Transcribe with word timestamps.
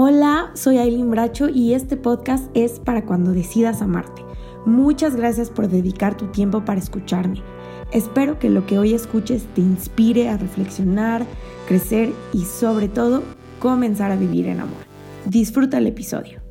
Hola, 0.00 0.52
soy 0.54 0.78
Aileen 0.78 1.10
Bracho 1.10 1.48
y 1.48 1.74
este 1.74 1.96
podcast 1.96 2.48
es 2.54 2.78
para 2.78 3.04
cuando 3.04 3.32
decidas 3.32 3.82
amarte. 3.82 4.22
Muchas 4.64 5.16
gracias 5.16 5.50
por 5.50 5.66
dedicar 5.66 6.16
tu 6.16 6.28
tiempo 6.28 6.64
para 6.64 6.78
escucharme. 6.78 7.42
Espero 7.90 8.38
que 8.38 8.48
lo 8.48 8.64
que 8.64 8.78
hoy 8.78 8.94
escuches 8.94 9.42
te 9.56 9.60
inspire 9.60 10.28
a 10.28 10.36
reflexionar, 10.36 11.26
crecer 11.66 12.12
y 12.32 12.44
sobre 12.44 12.86
todo 12.86 13.24
comenzar 13.58 14.12
a 14.12 14.16
vivir 14.16 14.46
en 14.46 14.60
amor. 14.60 14.78
Disfruta 15.24 15.78
el 15.78 15.88
episodio. 15.88 16.42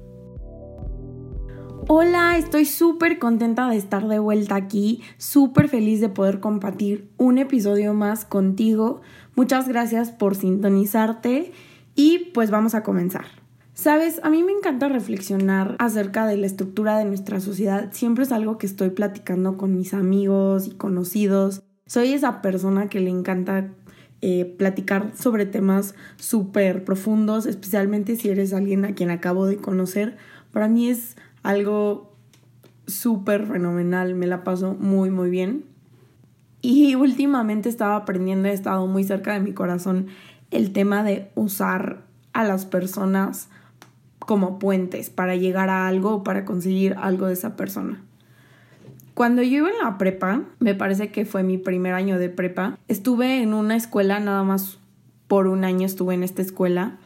Hola, 1.87 2.37
estoy 2.37 2.65
súper 2.65 3.17
contenta 3.17 3.69
de 3.69 3.77
estar 3.77 4.09
de 4.09 4.19
vuelta 4.19 4.55
aquí, 4.55 5.03
súper 5.17 5.69
feliz 5.69 6.01
de 6.01 6.09
poder 6.09 6.41
compartir 6.41 7.13
un 7.15 7.37
episodio 7.37 7.93
más 7.93 8.25
contigo. 8.25 8.99
Muchas 9.37 9.69
gracias 9.69 10.11
por 10.11 10.35
sintonizarte 10.35 11.53
y 11.97 12.29
pues 12.33 12.51
vamos 12.51 12.75
a 12.75 12.83
comenzar. 12.83 13.25
Sabes, 13.73 14.21
a 14.23 14.29
mí 14.29 14.43
me 14.43 14.53
encanta 14.53 14.87
reflexionar 14.87 15.75
acerca 15.79 16.25
de 16.25 16.37
la 16.37 16.45
estructura 16.45 16.97
de 16.97 17.05
nuestra 17.05 17.39
sociedad. 17.39 17.89
Siempre 17.91 18.23
es 18.23 18.31
algo 18.31 18.57
que 18.57 18.67
estoy 18.67 18.91
platicando 18.91 19.57
con 19.57 19.75
mis 19.75 19.93
amigos 19.93 20.67
y 20.67 20.71
conocidos. 20.71 21.63
Soy 21.85 22.13
esa 22.13 22.41
persona 22.41 22.87
que 22.87 22.99
le 22.99 23.09
encanta 23.09 23.69
eh, 24.21 24.45
platicar 24.57 25.11
sobre 25.15 25.45
temas 25.45 25.95
súper 26.17 26.83
profundos, 26.85 27.45
especialmente 27.45 28.15
si 28.15 28.29
eres 28.29 28.53
alguien 28.53 28.85
a 28.85 28.93
quien 28.93 29.09
acabo 29.09 29.47
de 29.47 29.57
conocer. 29.57 30.17
Para 30.51 30.67
mí 30.67 30.89
es 30.89 31.17
algo 31.41 32.13
súper 32.85 33.47
fenomenal, 33.47 34.13
me 34.13 34.27
la 34.27 34.43
paso 34.43 34.75
muy, 34.79 35.09
muy 35.09 35.31
bien. 35.31 35.65
Y 36.61 36.95
últimamente 36.95 37.69
estaba 37.69 37.95
aprendiendo, 37.95 38.49
he 38.49 38.53
estado 38.53 38.85
muy 38.87 39.03
cerca 39.03 39.33
de 39.33 39.39
mi 39.39 39.53
corazón 39.53 40.07
el 40.51 40.73
tema 40.73 41.03
de 41.03 41.29
usar 41.35 42.03
a 42.33 42.43
las 42.43 42.65
personas 42.65 43.49
como 44.19 44.59
puentes 44.59 45.09
para 45.09 45.35
llegar 45.35 45.69
a 45.69 45.87
algo 45.87 46.15
o 46.15 46.23
para 46.23 46.45
conseguir 46.45 46.95
algo 46.99 47.27
de 47.27 47.33
esa 47.33 47.55
persona. 47.55 48.03
Cuando 49.13 49.41
yo 49.41 49.57
iba 49.57 49.69
en 49.69 49.79
la 49.79 49.97
prepa, 49.97 50.43
me 50.59 50.75
parece 50.75 51.11
que 51.11 51.25
fue 51.25 51.41
mi 51.41 51.57
primer 51.57 51.93
año 51.93 52.19
de 52.19 52.29
prepa, 52.29 52.77
estuve 52.87 53.41
en 53.41 53.53
una 53.53 53.75
escuela, 53.75 54.19
nada 54.19 54.43
más 54.43 54.77
por 55.27 55.47
un 55.47 55.63
año 55.63 55.85
estuve 55.85 56.13
en 56.13 56.23
esta 56.23 56.41
escuela, 56.41 56.97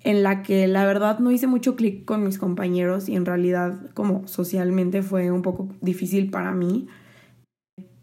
en 0.00 0.22
la 0.22 0.42
que 0.42 0.66
la 0.66 0.84
verdad 0.84 1.18
no 1.20 1.30
hice 1.30 1.46
mucho 1.46 1.76
clic 1.76 2.04
con 2.04 2.24
mis 2.24 2.38
compañeros 2.38 3.08
y 3.08 3.14
en 3.14 3.24
realidad 3.24 3.78
como 3.94 4.26
socialmente 4.26 5.02
fue 5.02 5.30
un 5.30 5.42
poco 5.42 5.68
difícil 5.80 6.30
para 6.30 6.52
mí. 6.52 6.88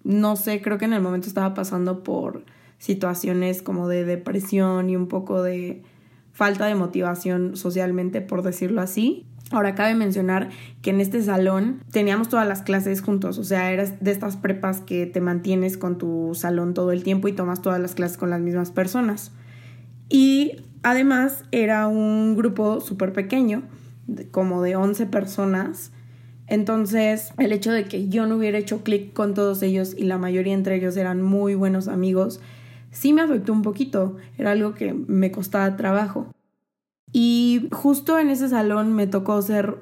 No 0.03 0.35
sé, 0.35 0.61
creo 0.61 0.77
que 0.77 0.85
en 0.85 0.93
el 0.93 1.01
momento 1.01 1.27
estaba 1.27 1.53
pasando 1.53 2.03
por 2.03 2.43
situaciones 2.81 3.61
como 3.61 3.87
de 3.87 4.05
depresión 4.05 4.89
y 4.89 4.95
un 4.95 5.07
poco 5.07 5.43
de 5.43 5.83
falta 6.33 6.65
de 6.65 6.73
motivación 6.73 7.55
socialmente, 7.55 8.21
por 8.21 8.41
decirlo 8.41 8.81
así. 8.81 9.27
Ahora 9.51 9.75
cabe 9.75 9.93
mencionar 9.93 10.49
que 10.81 10.89
en 10.89 10.99
este 10.99 11.21
salón 11.21 11.83
teníamos 11.91 12.27
todas 12.27 12.47
las 12.47 12.63
clases 12.63 13.01
juntos, 13.01 13.37
o 13.37 13.43
sea, 13.43 13.71
eras 13.71 14.03
de 14.03 14.09
estas 14.09 14.35
prepas 14.35 14.81
que 14.81 15.05
te 15.05 15.21
mantienes 15.21 15.77
con 15.77 15.99
tu 15.99 16.31
salón 16.33 16.73
todo 16.73 16.91
el 16.91 17.03
tiempo 17.03 17.27
y 17.27 17.33
tomas 17.33 17.61
todas 17.61 17.79
las 17.79 17.93
clases 17.93 18.17
con 18.17 18.31
las 18.31 18.41
mismas 18.41 18.71
personas. 18.71 19.31
Y 20.09 20.63
además 20.81 21.43
era 21.51 21.87
un 21.87 22.35
grupo 22.35 22.81
súper 22.81 23.13
pequeño, 23.13 23.61
como 24.31 24.63
de 24.63 24.75
11 24.75 25.05
personas. 25.05 25.91
Entonces, 26.47 27.31
el 27.37 27.51
hecho 27.51 27.71
de 27.71 27.85
que 27.85 28.09
yo 28.09 28.25
no 28.25 28.37
hubiera 28.37 28.57
hecho 28.57 28.83
clic 28.83 29.13
con 29.13 29.35
todos 29.35 29.61
ellos 29.61 29.93
y 29.95 30.05
la 30.05 30.17
mayoría 30.17 30.55
entre 30.55 30.77
ellos 30.77 30.97
eran 30.97 31.21
muy 31.21 31.53
buenos 31.53 31.87
amigos, 31.87 32.41
sí 32.91 33.13
me 33.13 33.21
afectó 33.21 33.53
un 33.53 33.61
poquito, 33.61 34.17
era 34.37 34.51
algo 34.51 34.73
que 34.73 34.93
me 34.93 35.31
costaba 35.31 35.75
trabajo. 35.75 36.31
Y 37.11 37.67
justo 37.71 38.19
en 38.19 38.29
ese 38.29 38.47
salón 38.47 38.93
me 38.93 39.07
tocó 39.07 39.41
ser 39.41 39.79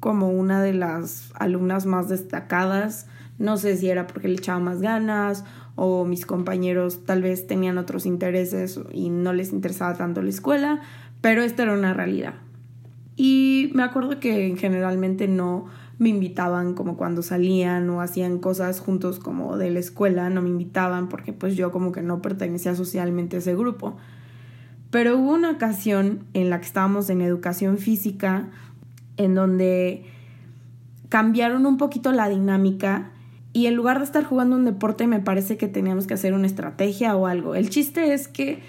como 0.00 0.30
una 0.30 0.62
de 0.62 0.72
las 0.72 1.32
alumnas 1.34 1.86
más 1.86 2.08
destacadas. 2.08 3.08
No 3.38 3.56
sé 3.56 3.76
si 3.76 3.90
era 3.90 4.06
porque 4.06 4.28
le 4.28 4.34
echaba 4.36 4.60
más 4.60 4.80
ganas 4.80 5.44
o 5.74 6.04
mis 6.04 6.24
compañeros 6.24 7.04
tal 7.04 7.22
vez 7.22 7.46
tenían 7.46 7.76
otros 7.76 8.06
intereses 8.06 8.80
y 8.92 9.10
no 9.10 9.32
les 9.32 9.52
interesaba 9.52 9.94
tanto 9.94 10.22
la 10.22 10.30
escuela, 10.30 10.80
pero 11.20 11.42
esta 11.42 11.64
era 11.64 11.74
una 11.74 11.92
realidad. 11.92 12.34
Y 13.14 13.70
me 13.74 13.82
acuerdo 13.82 14.20
que 14.20 14.54
generalmente 14.58 15.28
no 15.28 15.66
me 15.98 16.10
invitaban 16.10 16.74
como 16.74 16.96
cuando 16.96 17.22
salían 17.22 17.88
o 17.90 18.00
hacían 18.00 18.38
cosas 18.38 18.80
juntos 18.80 19.18
como 19.18 19.56
de 19.56 19.70
la 19.70 19.78
escuela, 19.78 20.28
no 20.28 20.42
me 20.42 20.50
invitaban 20.50 21.08
porque 21.08 21.32
pues 21.32 21.56
yo 21.56 21.72
como 21.72 21.92
que 21.92 22.02
no 22.02 22.20
pertenecía 22.20 22.74
socialmente 22.74 23.36
a 23.36 23.38
ese 23.38 23.54
grupo. 23.54 23.96
Pero 24.90 25.18
hubo 25.18 25.32
una 25.32 25.50
ocasión 25.50 26.24
en 26.34 26.50
la 26.50 26.60
que 26.60 26.66
estábamos 26.66 27.08
en 27.10 27.22
educación 27.22 27.78
física 27.78 28.48
en 29.16 29.34
donde 29.34 30.04
cambiaron 31.08 31.64
un 31.66 31.78
poquito 31.78 32.12
la 32.12 32.28
dinámica 32.28 33.12
y 33.52 33.66
en 33.66 33.74
lugar 33.74 33.98
de 33.98 34.04
estar 34.04 34.22
jugando 34.24 34.56
un 34.56 34.66
deporte 34.66 35.06
me 35.06 35.20
parece 35.20 35.56
que 35.56 35.66
teníamos 35.66 36.06
que 36.06 36.14
hacer 36.14 36.34
una 36.34 36.46
estrategia 36.46 37.16
o 37.16 37.26
algo. 37.26 37.54
El 37.54 37.70
chiste 37.70 38.12
es 38.12 38.28
que 38.28 38.60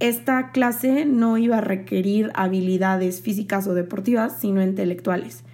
esta 0.00 0.50
clase 0.50 1.06
no 1.06 1.38
iba 1.38 1.58
a 1.58 1.60
requerir 1.62 2.30
habilidades 2.34 3.22
físicas 3.22 3.66
o 3.66 3.74
deportivas, 3.74 4.36
sino 4.38 4.62
intelectuales. 4.62 5.44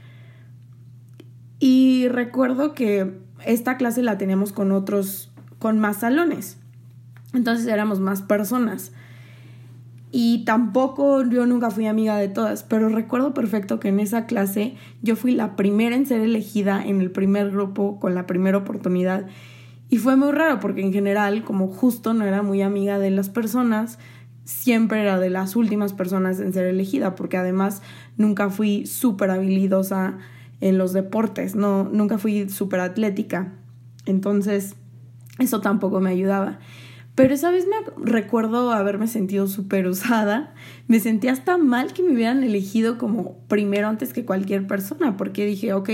Y 1.58 2.08
recuerdo 2.08 2.74
que 2.74 3.19
esta 3.44 3.76
clase 3.76 4.02
la 4.02 4.19
teníamos 4.19 4.52
con 4.52 4.72
otros, 4.72 5.32
con 5.58 5.78
más 5.78 5.98
salones. 5.98 6.58
Entonces 7.34 7.66
éramos 7.66 8.00
más 8.00 8.22
personas. 8.22 8.92
Y 10.10 10.44
tampoco 10.44 11.22
yo 11.28 11.44
nunca 11.44 11.70
fui 11.70 11.86
amiga 11.86 12.16
de 12.16 12.28
todas, 12.28 12.62
pero 12.62 12.88
recuerdo 12.88 13.34
perfecto 13.34 13.78
que 13.78 13.88
en 13.88 14.00
esa 14.00 14.24
clase 14.24 14.74
yo 15.02 15.16
fui 15.16 15.32
la 15.32 15.54
primera 15.54 15.96
en 15.96 16.06
ser 16.06 16.22
elegida 16.22 16.82
en 16.82 17.00
el 17.00 17.10
primer 17.10 17.50
grupo 17.50 18.00
con 18.00 18.14
la 18.14 18.26
primera 18.26 18.56
oportunidad. 18.56 19.26
Y 19.90 19.98
fue 19.98 20.16
muy 20.16 20.32
raro 20.32 20.60
porque 20.60 20.80
en 20.80 20.92
general, 20.92 21.44
como 21.44 21.69
justo 21.69 22.14
no 22.14 22.25
era 22.25 22.42
muy 22.42 22.62
amiga 22.62 22.98
de 22.98 23.10
las 23.10 23.28
personas, 23.28 23.98
siempre 24.44 25.02
era 25.02 25.19
de 25.19 25.28
las 25.28 25.56
últimas 25.56 25.92
personas 25.92 26.40
en 26.40 26.54
ser 26.54 26.66
elegida, 26.66 27.14
porque 27.14 27.36
además 27.36 27.82
nunca 28.16 28.48
fui 28.48 28.86
súper 28.86 29.30
habilidosa 29.30 30.16
en 30.60 30.78
los 30.78 30.92
deportes, 30.92 31.54
no, 31.54 31.84
nunca 31.84 32.19
fui 32.19 32.48
súper 32.48 32.80
atlética, 32.80 33.52
entonces 34.06 34.74
eso 35.38 35.60
tampoco 35.60 36.00
me 36.00 36.10
ayudaba. 36.10 36.58
Pero 37.14 37.34
esa 37.34 37.50
vez 37.50 37.66
me 37.66 37.74
recuerdo 38.12 38.70
haberme 38.70 39.08
sentido 39.08 39.48
súper 39.48 39.88
usada. 39.88 40.54
Me 40.86 41.00
sentí 41.00 41.26
hasta 41.26 41.58
mal 41.58 41.92
que 41.92 42.04
me 42.04 42.12
hubieran 42.12 42.44
elegido 42.44 42.96
como 42.96 43.38
primero 43.48 43.88
antes 43.88 44.12
que 44.12 44.24
cualquier 44.24 44.69
persona, 44.69 45.16
porque 45.16 45.44
dije, 45.44 45.72
ok, 45.72 45.91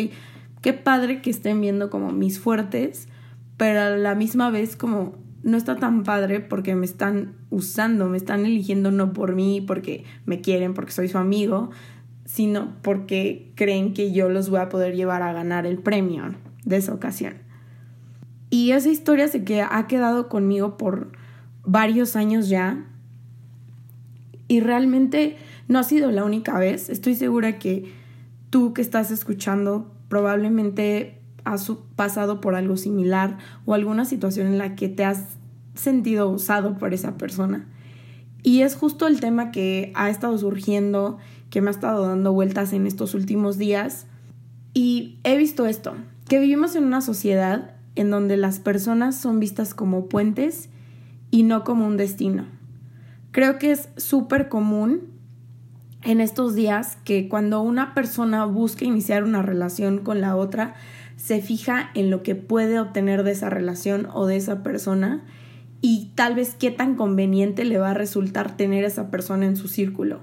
qué 0.61 0.73
padre 0.75 1.23
que 1.23 1.31
estén 1.31 1.63
viendo 1.63 1.89
como 1.89 2.13
mis 2.13 2.39
fuertes, 2.39 3.09
pero 3.57 3.81
a 3.81 3.91
la 3.91 4.15
misma 4.15 4.51
vez 4.51 4.77
como 4.77 5.17
no 5.43 5.57
está 5.57 5.77
tan 5.77 6.03
padre 6.03 6.41
porque 6.41 6.75
me 6.75 6.87
están 6.87 7.35
usando, 7.49 8.09
me 8.09 8.17
están 8.17 8.45
eligiendo 8.45 8.91
no 8.91 9.13
por 9.13 9.35
mí, 9.35 9.63
porque 9.63 10.05
me 10.27 10.41
quieren, 10.41 10.75
porque 10.75 10.93
soy 10.93 11.09
su 11.09 11.17
amigo, 11.17 11.71
sino 12.25 12.75
porque 12.83 13.53
creen 13.55 13.95
que 13.95 14.13
yo 14.13 14.29
los 14.29 14.51
voy 14.51 14.61
a 14.61 14.69
poder 14.69 14.95
llevar 14.95 15.23
a 15.23 15.33
ganar 15.33 15.67
el 15.67 15.79
premio 15.79 16.35
de 16.65 16.77
esa 16.77 16.95
ocasión. 16.95 17.35
Y 18.51 18.71
esa 18.71 18.89
historia 18.89 19.29
se 19.29 19.43
ha 19.63 19.87
quedado 19.87 20.29
conmigo 20.29 20.77
por 20.77 21.13
varios 21.65 22.17
años 22.17 22.49
ya. 22.49 22.87
Y 24.49 24.61
realmente 24.61 25.37
no 25.69 25.79
ha 25.79 25.83
sido 25.83 26.11
la 26.11 26.25
única 26.25 26.59
vez. 26.59 26.89
Estoy 26.89 27.15
segura 27.15 27.59
que 27.59 27.93
tú 28.51 28.73
que 28.73 28.83
estás 28.83 29.11
escuchando 29.11 29.93
probablemente 30.09 31.21
has 31.45 31.71
pasado 31.97 32.41
por 32.41 32.55
algo 32.55 32.77
similar 32.77 33.39
o 33.65 33.75
alguna 33.75 34.05
situación 34.05 34.47
en 34.47 34.59
la 34.59 34.77
que 34.77 34.89
te 34.89 35.05
has 35.05 35.37
sentido 35.75 36.31
usado 36.31 36.79
por 36.79 36.95
esa 36.95 37.17
persona. 37.19 37.67
Y 38.43 38.61
es 38.61 38.77
justo 38.77 39.07
el 39.07 39.21
tema 39.21 39.51
que 39.51 39.91
ha 39.95 40.11
estado 40.11 40.37
surgiendo 40.39 41.19
que 41.55 41.61
me 41.61 41.69
ha 41.69 41.71
estado 41.71 42.09
dando 42.09 42.33
vueltas 42.33 42.73
en 42.73 42.85
estos 42.85 43.15
últimos 43.15 43.59
días. 43.59 44.07
Y 44.73 45.21
he 45.23 45.37
visto 45.37 45.67
esto, 45.67 45.95
que 46.29 46.41
vivimos 46.41 46.75
en 46.75 46.83
una 46.83 47.01
sociedad 47.01 47.77
en 47.95 48.11
donde 48.11 48.37
las 48.37 48.59
personas 48.59 49.15
son 49.15 49.39
vistas 49.39 49.73
como 49.73 50.09
puentes 50.09 50.69
y 51.31 51.45
no 51.45 51.63
como 51.63 51.87
un 51.87 51.97
destino. 51.97 52.47
Creo 53.31 53.61
que 53.61 53.71
es 53.71 53.89
súper 53.97 54.49
común 54.49 55.03
en 56.03 56.21
estos 56.21 56.57
días 56.57 56.99
que 57.05 57.29
cuando 57.29 57.61
una 57.61 57.95
persona 57.95 58.45
busca 58.47 58.85
iniciar 58.85 59.23
una 59.23 59.41
relación 59.41 59.99
con 59.99 60.21
la 60.21 60.35
otra, 60.35 60.75
se 61.15 61.41
fija 61.41 61.93
en 61.95 62.11
lo 62.11 62.25
que 62.25 62.35
puede 62.35 62.81
obtener 62.81 63.23
de 63.23 63.31
esa 63.31 63.49
relación 63.49 64.09
o 64.13 64.27
de 64.27 64.39
esa 64.39 64.65
persona 64.65 65.23
y 65.81 66.11
tal 66.17 66.35
vez 66.35 66.57
qué 66.59 66.73
tan 66.73 66.97
conveniente 66.97 67.65
le 67.65 67.79
va 67.79 67.93
a 67.93 67.95
resultar 67.95 68.57
tener 68.57 68.83
esa 68.83 69.09
persona 69.09 69.47
en 69.47 69.55
su 69.55 69.69
círculo 69.69 70.19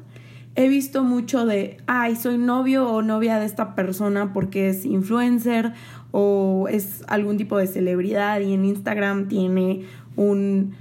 he 0.55 0.67
visto 0.67 1.03
mucho 1.03 1.45
de, 1.45 1.77
ay, 1.87 2.15
soy 2.15 2.37
novio 2.37 2.89
o 2.89 3.01
novia 3.01 3.39
de 3.39 3.45
esta 3.45 3.75
persona 3.75 4.33
porque 4.33 4.69
es 4.69 4.85
influencer 4.85 5.73
o 6.11 6.67
es 6.69 7.03
algún 7.07 7.37
tipo 7.37 7.57
de 7.57 7.67
celebridad 7.67 8.41
y 8.41 8.53
en 8.53 8.65
Instagram 8.65 9.27
tiene 9.27 9.85
un 10.15 10.73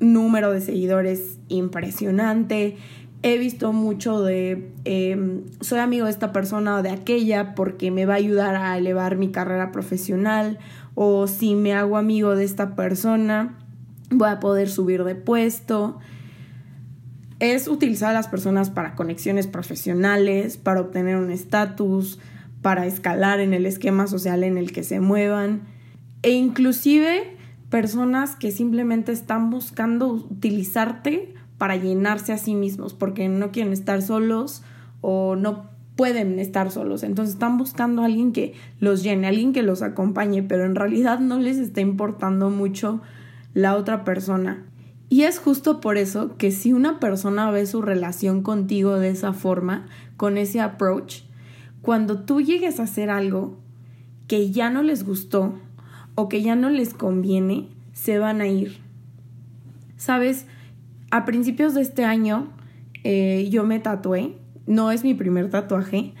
número 0.00 0.50
de 0.50 0.60
seguidores 0.60 1.38
impresionante 1.48 2.76
he 3.22 3.36
visto 3.36 3.72
mucho 3.72 4.22
de 4.22 4.72
em, 4.84 5.42
soy 5.60 5.78
amigo 5.78 6.06
de 6.06 6.10
esta 6.10 6.32
persona 6.32 6.76
o 6.76 6.82
de 6.82 6.90
aquella 6.90 7.54
porque 7.54 7.90
me 7.90 8.06
va 8.06 8.14
a 8.14 8.16
ayudar 8.16 8.54
a 8.56 8.78
elevar 8.78 9.16
mi 9.16 9.30
carrera 9.30 9.72
profesional 9.72 10.58
o 10.94 11.26
si 11.26 11.54
me 11.54 11.74
hago 11.74 11.98
amigo 11.98 12.34
de 12.34 12.44
esta 12.44 12.74
persona 12.74 13.58
voy 14.10 14.28
a 14.28 14.40
poder 14.40 14.68
subir 14.68 15.04
de 15.04 15.14
puesto. 15.14 15.98
Es 17.40 17.68
utilizar 17.68 18.10
a 18.10 18.14
las 18.14 18.28
personas 18.28 18.70
para 18.70 18.94
conexiones 18.94 19.46
profesionales, 19.46 20.56
para 20.56 20.80
obtener 20.80 21.16
un 21.16 21.30
estatus, 21.30 22.18
para 22.62 22.86
escalar 22.86 23.40
en 23.40 23.54
el 23.54 23.66
esquema 23.66 24.06
social 24.06 24.44
en 24.44 24.58
el 24.58 24.72
que 24.72 24.84
se 24.84 25.00
muevan 25.00 25.62
e 26.22 26.32
inclusive 26.32 27.36
personas 27.70 28.36
que 28.36 28.50
simplemente 28.50 29.12
están 29.12 29.50
buscando 29.50 30.08
utilizarte 30.08 31.34
para 31.56 31.76
llenarse 31.76 32.32
a 32.32 32.38
sí 32.38 32.54
mismos 32.54 32.94
porque 32.94 33.28
no 33.28 33.52
quieren 33.52 33.72
estar 33.72 34.02
solos 34.02 34.62
o 35.00 35.36
no 35.36 35.70
pueden 35.96 36.38
estar 36.38 36.70
solos. 36.70 37.02
Entonces 37.02 37.34
están 37.34 37.58
buscando 37.58 38.02
a 38.02 38.06
alguien 38.06 38.32
que 38.32 38.54
los 38.78 39.02
llene, 39.02 39.26
alguien 39.26 39.52
que 39.52 39.62
los 39.62 39.82
acompañe, 39.82 40.42
pero 40.42 40.64
en 40.64 40.74
realidad 40.74 41.20
no 41.20 41.38
les 41.38 41.58
está 41.58 41.80
importando 41.80 42.50
mucho 42.50 43.00
la 43.54 43.76
otra 43.76 44.04
persona. 44.04 44.64
Y 45.10 45.24
es 45.24 45.38
justo 45.38 45.82
por 45.82 45.98
eso 45.98 46.38
que 46.38 46.50
si 46.50 46.72
una 46.72 46.98
persona 47.00 47.50
ve 47.50 47.66
su 47.66 47.82
relación 47.82 48.42
contigo 48.42 48.98
de 48.98 49.10
esa 49.10 49.34
forma, 49.34 49.86
con 50.16 50.38
ese 50.38 50.60
approach, 50.60 51.24
cuando 51.82 52.20
tú 52.20 52.40
llegues 52.40 52.80
a 52.80 52.84
hacer 52.84 53.10
algo 53.10 53.58
que 54.26 54.50
ya 54.50 54.70
no 54.70 54.82
les 54.82 55.04
gustó 55.04 55.58
o 56.14 56.30
que 56.30 56.40
ya 56.40 56.56
no 56.56 56.70
les 56.70 56.94
conviene, 56.94 57.68
se 57.92 58.18
van 58.18 58.40
a 58.40 58.46
ir. 58.46 58.78
¿Sabes? 59.98 60.46
a 61.10 61.24
principios 61.24 61.74
de 61.74 61.82
este 61.82 62.04
año 62.04 62.48
eh, 63.04 63.48
yo 63.50 63.64
me 63.64 63.78
tatué. 63.80 64.36
No 64.66 64.92
es 64.92 65.02
mi 65.02 65.14
primer 65.14 65.50
tatuaje, 65.50 66.12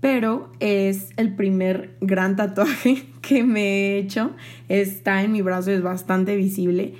pero 0.00 0.52
es 0.60 1.10
el 1.16 1.34
primer 1.34 1.96
gran 2.00 2.36
tatuaje 2.36 3.04
que 3.20 3.42
me 3.42 3.62
he 3.62 3.98
hecho. 3.98 4.30
Está 4.68 5.22
en 5.22 5.32
mi 5.32 5.42
brazo, 5.42 5.72
es 5.72 5.82
bastante 5.82 6.36
visible. 6.36 6.94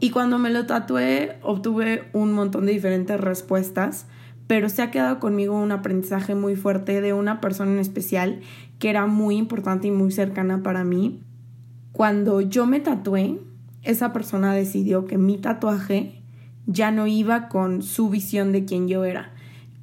Y 0.00 0.10
cuando 0.10 0.38
me 0.38 0.48
lo 0.50 0.64
tatué 0.64 1.36
obtuve 1.42 2.08
un 2.14 2.32
montón 2.32 2.64
de 2.64 2.72
diferentes 2.72 3.20
respuestas, 3.20 4.06
pero 4.46 4.70
se 4.70 4.82
ha 4.82 4.90
quedado 4.90 5.20
conmigo 5.20 5.60
un 5.60 5.72
aprendizaje 5.72 6.34
muy 6.34 6.56
fuerte 6.56 7.02
de 7.02 7.12
una 7.12 7.40
persona 7.40 7.72
en 7.72 7.78
especial 7.78 8.40
que 8.78 8.88
era 8.88 9.06
muy 9.06 9.36
importante 9.36 9.88
y 9.88 9.90
muy 9.90 10.10
cercana 10.10 10.62
para 10.62 10.84
mí. 10.84 11.20
Cuando 11.92 12.40
yo 12.40 12.66
me 12.66 12.80
tatué, 12.80 13.38
esa 13.82 14.12
persona 14.12 14.54
decidió 14.54 15.04
que 15.04 15.18
mi 15.18 15.36
tatuaje 15.36 16.22
ya 16.66 16.90
no 16.90 17.06
iba 17.06 17.48
con 17.48 17.82
su 17.82 18.08
visión 18.08 18.52
de 18.52 18.64
quién 18.64 18.88
yo 18.88 19.04
era, 19.04 19.32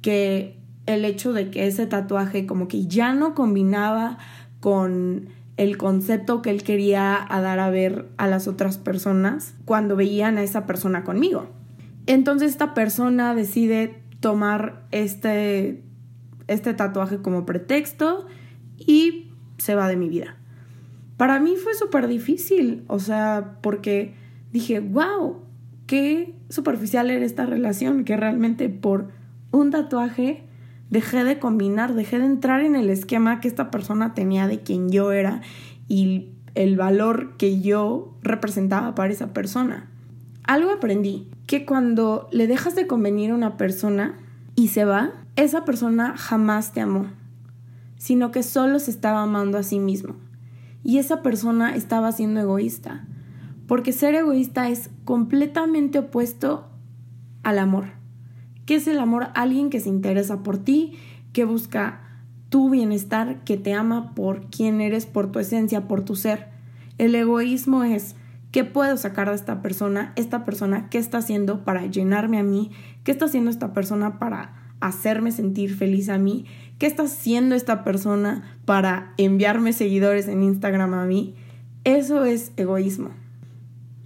que 0.02 0.58
el 0.86 1.04
hecho 1.04 1.32
de 1.32 1.50
que 1.50 1.66
ese 1.66 1.86
tatuaje 1.86 2.44
como 2.44 2.66
que 2.66 2.86
ya 2.86 3.12
no 3.12 3.34
combinaba 3.34 4.18
con 4.60 5.28
el 5.58 5.76
concepto 5.76 6.40
que 6.40 6.50
él 6.50 6.62
quería 6.62 7.26
dar 7.28 7.58
a 7.58 7.68
ver 7.68 8.08
a 8.16 8.28
las 8.28 8.46
otras 8.46 8.78
personas 8.78 9.54
cuando 9.64 9.96
veían 9.96 10.38
a 10.38 10.42
esa 10.42 10.66
persona 10.66 11.02
conmigo. 11.02 11.50
Entonces 12.06 12.52
esta 12.52 12.74
persona 12.74 13.34
decide 13.34 14.00
tomar 14.20 14.86
este, 14.92 15.82
este 16.46 16.74
tatuaje 16.74 17.18
como 17.18 17.44
pretexto 17.44 18.26
y 18.78 19.32
se 19.58 19.74
va 19.74 19.88
de 19.88 19.96
mi 19.96 20.08
vida. 20.08 20.36
Para 21.16 21.40
mí 21.40 21.56
fue 21.56 21.74
súper 21.74 22.06
difícil, 22.06 22.84
o 22.86 23.00
sea, 23.00 23.58
porque 23.60 24.14
dije, 24.52 24.78
wow, 24.78 25.42
qué 25.86 26.36
superficial 26.48 27.10
era 27.10 27.24
esta 27.24 27.46
relación, 27.46 28.04
que 28.04 28.16
realmente 28.16 28.68
por 28.68 29.08
un 29.50 29.72
tatuaje 29.72 30.44
dejé 30.90 31.24
de 31.24 31.38
combinar, 31.38 31.94
dejé 31.94 32.18
de 32.18 32.26
entrar 32.26 32.60
en 32.60 32.76
el 32.76 32.90
esquema 32.90 33.40
que 33.40 33.48
esta 33.48 33.70
persona 33.70 34.14
tenía 34.14 34.46
de 34.46 34.60
quien 34.60 34.90
yo 34.90 35.12
era 35.12 35.42
y 35.88 36.30
el 36.54 36.76
valor 36.76 37.36
que 37.36 37.60
yo 37.60 38.14
representaba 38.22 38.94
para 38.94 39.12
esa 39.12 39.32
persona. 39.32 39.88
Algo 40.44 40.70
aprendí, 40.70 41.28
que 41.46 41.66
cuando 41.66 42.28
le 42.32 42.46
dejas 42.46 42.74
de 42.74 42.86
convenir 42.86 43.30
a 43.30 43.34
una 43.34 43.56
persona 43.56 44.18
y 44.54 44.68
se 44.68 44.84
va, 44.84 45.12
esa 45.36 45.64
persona 45.64 46.14
jamás 46.16 46.72
te 46.72 46.80
amó, 46.80 47.06
sino 47.96 48.30
que 48.30 48.42
solo 48.42 48.78
se 48.78 48.90
estaba 48.90 49.22
amando 49.22 49.58
a 49.58 49.62
sí 49.62 49.78
mismo. 49.78 50.16
Y 50.82 50.98
esa 50.98 51.22
persona 51.22 51.74
estaba 51.74 52.12
siendo 52.12 52.40
egoísta 52.40 53.04
porque 53.68 53.92
ser 53.92 54.14
egoísta 54.14 54.70
es 54.70 54.90
completamente 55.04 55.98
opuesto 55.98 56.66
al 57.44 57.58
amor. 57.58 57.97
¿Qué 58.68 58.74
es 58.74 58.86
el 58.86 58.98
amor? 58.98 59.28
Alguien 59.34 59.70
que 59.70 59.80
se 59.80 59.88
interesa 59.88 60.42
por 60.42 60.58
ti, 60.58 60.92
que 61.32 61.46
busca 61.46 62.02
tu 62.50 62.68
bienestar, 62.68 63.42
que 63.44 63.56
te 63.56 63.72
ama 63.72 64.14
por 64.14 64.50
quien 64.50 64.82
eres, 64.82 65.06
por 65.06 65.32
tu 65.32 65.38
esencia, 65.38 65.88
por 65.88 66.04
tu 66.04 66.16
ser. 66.16 66.48
El 66.98 67.14
egoísmo 67.14 67.82
es 67.82 68.14
¿qué 68.52 68.64
puedo 68.64 68.98
sacar 68.98 69.30
de 69.30 69.36
esta 69.36 69.62
persona? 69.62 70.12
Esta 70.16 70.44
persona, 70.44 70.90
¿qué 70.90 70.98
está 70.98 71.16
haciendo 71.16 71.64
para 71.64 71.86
llenarme 71.86 72.38
a 72.38 72.42
mí? 72.42 72.70
¿Qué 73.04 73.10
está 73.10 73.24
haciendo 73.24 73.48
esta 73.48 73.72
persona 73.72 74.18
para 74.18 74.74
hacerme 74.80 75.32
sentir 75.32 75.74
feliz 75.74 76.10
a 76.10 76.18
mí? 76.18 76.44
¿Qué 76.78 76.84
está 76.84 77.04
haciendo 77.04 77.54
esta 77.54 77.84
persona 77.84 78.58
para 78.66 79.14
enviarme 79.16 79.72
seguidores 79.72 80.28
en 80.28 80.42
Instagram 80.42 80.92
a 80.92 81.06
mí? 81.06 81.36
Eso 81.84 82.22
es 82.22 82.52
egoísmo. 82.58 83.12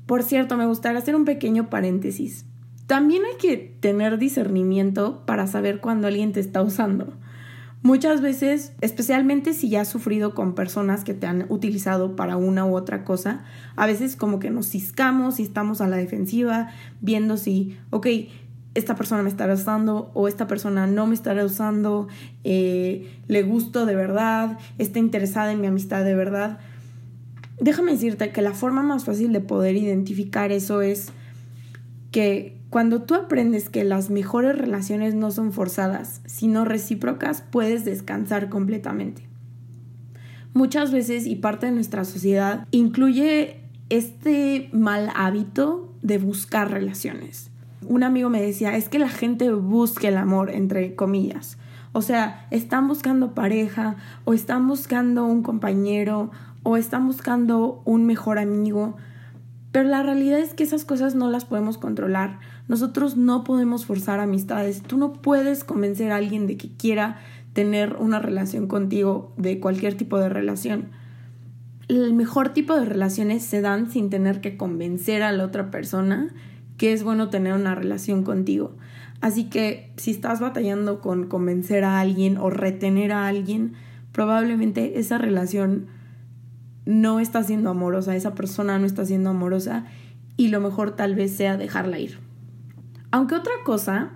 Por 0.07 0.23
cierto, 0.23 0.57
me 0.57 0.67
gustaría 0.67 1.01
hacer 1.01 1.17
un 1.17 1.25
pequeño 1.25 1.69
paréntesis. 1.69 2.47
También 2.93 3.23
hay 3.25 3.39
que 3.39 3.57
tener 3.57 4.19
discernimiento 4.19 5.25
para 5.25 5.47
saber 5.47 5.81
cuándo 5.81 6.09
alguien 6.09 6.33
te 6.33 6.41
está 6.41 6.61
usando. 6.61 7.15
Muchas 7.81 8.21
veces, 8.21 8.75
especialmente 8.83 9.55
si 9.55 9.71
ya 9.71 9.81
has 9.81 9.89
sufrido 9.89 10.35
con 10.35 10.55
personas 10.55 11.03
que 11.03 11.15
te 11.15 11.27
han 11.27 11.47
utilizado 11.49 12.17
para 12.17 12.37
una 12.37 12.67
u 12.67 12.77
otra 12.77 13.03
cosa, 13.03 13.45
a 13.77 13.87
veces 13.87 14.15
como 14.15 14.41
que 14.41 14.51
nos 14.51 14.67
ciscamos 14.67 15.41
y 15.41 15.43
estamos 15.43 15.81
a 15.81 15.89
la 15.89 15.97
defensiva, 15.97 16.69
viendo 17.01 17.39
si, 17.39 17.79
ok, 17.89 18.09
esta 18.75 18.95
persona 18.95 19.23
me 19.23 19.31
estará 19.31 19.55
usando 19.55 20.11
o 20.13 20.29
esta 20.29 20.47
persona 20.47 20.87
no 20.87 21.07
me 21.07 21.15
estará 21.15 21.47
usando, 21.47 22.09
eh, 22.45 23.11
le 23.27 23.43
gusto 23.43 23.87
de 23.87 23.97
verdad, 23.97 24.59
está 24.77 24.99
interesada 24.99 25.51
en 25.51 25.63
mi 25.63 25.67
amistad 25.67 26.05
de 26.05 26.15
verdad 26.15 26.59
déjame 27.59 27.93
decirte 27.93 28.33
que 28.33 28.43
la 28.43 28.53
forma 28.53 28.83
más 28.83 29.05
fácil 29.05 29.33
de 29.33 29.41
poder 29.41 29.77
identificar 29.77 30.53
eso 30.53 30.83
es 30.83 31.13
que 32.11 32.61
cuando 32.73 33.03
tú 33.03 33.15
aprendes 33.15 33.69
que 33.69 33.85
las 33.85 34.09
mejores 34.09 34.57
relaciones 34.57 35.15
no 35.15 35.31
son 35.31 35.53
forzadas, 35.53 36.23
sino 36.25 36.65
recíprocas, 36.65 37.43
puedes 37.43 37.85
descansar 37.85 38.49
completamente. 38.49 39.29
Muchas 40.55 40.91
veces, 40.91 41.27
y 41.27 41.37
parte 41.37 41.67
de 41.67 41.73
nuestra 41.73 42.07
sociedad, 42.07 42.67
incluye 42.71 43.61
este 43.91 44.71
mal 44.73 45.11
hábito 45.15 45.93
de 46.01 46.17
buscar 46.17 46.71
relaciones. 46.71 47.51
Un 47.87 48.05
amigo 48.05 48.31
me 48.31 48.41
decía, 48.41 48.75
es 48.75 48.89
que 48.89 48.99
la 48.99 49.11
gente 49.11 49.53
busca 49.53 50.09
el 50.09 50.17
amor, 50.17 50.49
entre 50.49 50.95
comillas. 50.95 51.59
O 51.93 52.01
sea, 52.01 52.47
están 52.51 52.89
buscando 52.89 53.35
pareja 53.35 53.97
o 54.25 54.33
están 54.33 54.67
buscando 54.67 55.27
un 55.27 55.43
compañero 55.43 56.31
o 56.63 56.79
están 56.79 57.07
buscando 57.07 57.83
un 57.85 58.07
mejor 58.07 58.39
amigo, 58.39 58.97
pero 59.73 59.89
la 59.89 60.03
realidad 60.03 60.39
es 60.39 60.53
que 60.53 60.65
esas 60.65 60.85
cosas 60.85 61.15
no 61.15 61.31
las 61.31 61.47
podemos 61.47 61.79
controlar. 61.79 62.39
Nosotros 62.69 63.17
no 63.17 63.43
podemos 63.43 63.87
forzar 63.87 64.21
amistades. 64.21 64.83
Tú 64.83 64.99
no 64.99 65.15
puedes 65.15 65.65
convencer 65.65 66.13
a 66.13 66.17
alguien 66.17 66.47
de 66.47 66.59
que 66.59 66.69
quiera 66.77 67.19
tener 67.55 67.97
una 67.99 68.19
relación 68.19 68.67
contigo, 68.67 69.33
de 69.39 69.61
cualquier 69.61 69.95
tipo 69.95 70.19
de 70.19 70.29
relación. 70.29 70.91
El 71.89 72.13
mejor 72.13 72.51
tipo 72.51 72.77
de 72.77 72.85
relaciones 72.85 73.45
se 73.45 73.63
dan 73.63 73.91
sin 73.91 74.11
tener 74.11 74.43
que 74.43 74.59
convencer 74.59 75.23
a 75.23 75.33
la 75.33 75.45
otra 75.45 75.71
persona 75.71 76.29
que 76.77 76.93
es 76.93 77.03
bueno 77.03 77.31
tener 77.31 77.55
una 77.55 77.75
relación 77.75 78.25
contigo. 78.25 78.77
Así 79.23 79.45
que 79.45 79.91
si 79.97 80.11
estás 80.11 80.41
batallando 80.41 81.01
con 81.01 81.29
convencer 81.29 81.85
a 81.85 82.01
alguien 82.01 82.37
o 82.37 82.51
retener 82.51 83.13
a 83.13 83.27
alguien, 83.27 83.75
probablemente 84.13 84.99
esa 84.99 85.17
relación 85.17 85.87
no 86.85 87.21
está 87.21 87.43
siendo 87.43 87.71
amorosa, 87.71 88.17
esa 88.17 88.35
persona 88.35 88.79
no 88.79 88.87
está 88.87 89.05
siendo 89.05 89.31
amorosa 89.31 89.85
y 90.37 90.49
lo 90.49 90.61
mejor 90.61 90.97
tal 90.97 91.15
vez 91.15 91.37
sea 91.37 91.57
dejarla 91.57 91.99
ir. 91.99 92.19
Aunque 93.11 93.35
otra 93.35 93.53
cosa 93.65 94.11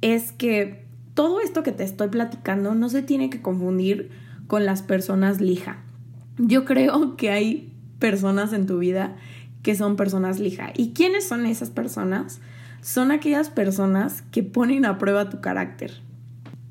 es 0.00 0.32
que 0.32 0.84
todo 1.14 1.40
esto 1.40 1.62
que 1.62 1.72
te 1.72 1.84
estoy 1.84 2.08
platicando 2.08 2.74
no 2.74 2.88
se 2.88 3.02
tiene 3.02 3.30
que 3.30 3.42
confundir 3.42 4.10
con 4.46 4.64
las 4.64 4.82
personas 4.82 5.40
lija. 5.40 5.78
Yo 6.38 6.64
creo 6.64 7.16
que 7.16 7.30
hay 7.30 7.72
personas 7.98 8.52
en 8.52 8.66
tu 8.66 8.78
vida 8.78 9.16
que 9.62 9.74
son 9.74 9.96
personas 9.96 10.40
lija. 10.40 10.72
¿Y 10.74 10.92
quiénes 10.92 11.28
son 11.28 11.44
esas 11.44 11.70
personas? 11.70 12.40
Son 12.80 13.10
aquellas 13.10 13.50
personas 13.50 14.22
que 14.32 14.42
ponen 14.42 14.86
a 14.86 14.96
prueba 14.96 15.28
tu 15.28 15.40
carácter. 15.40 16.00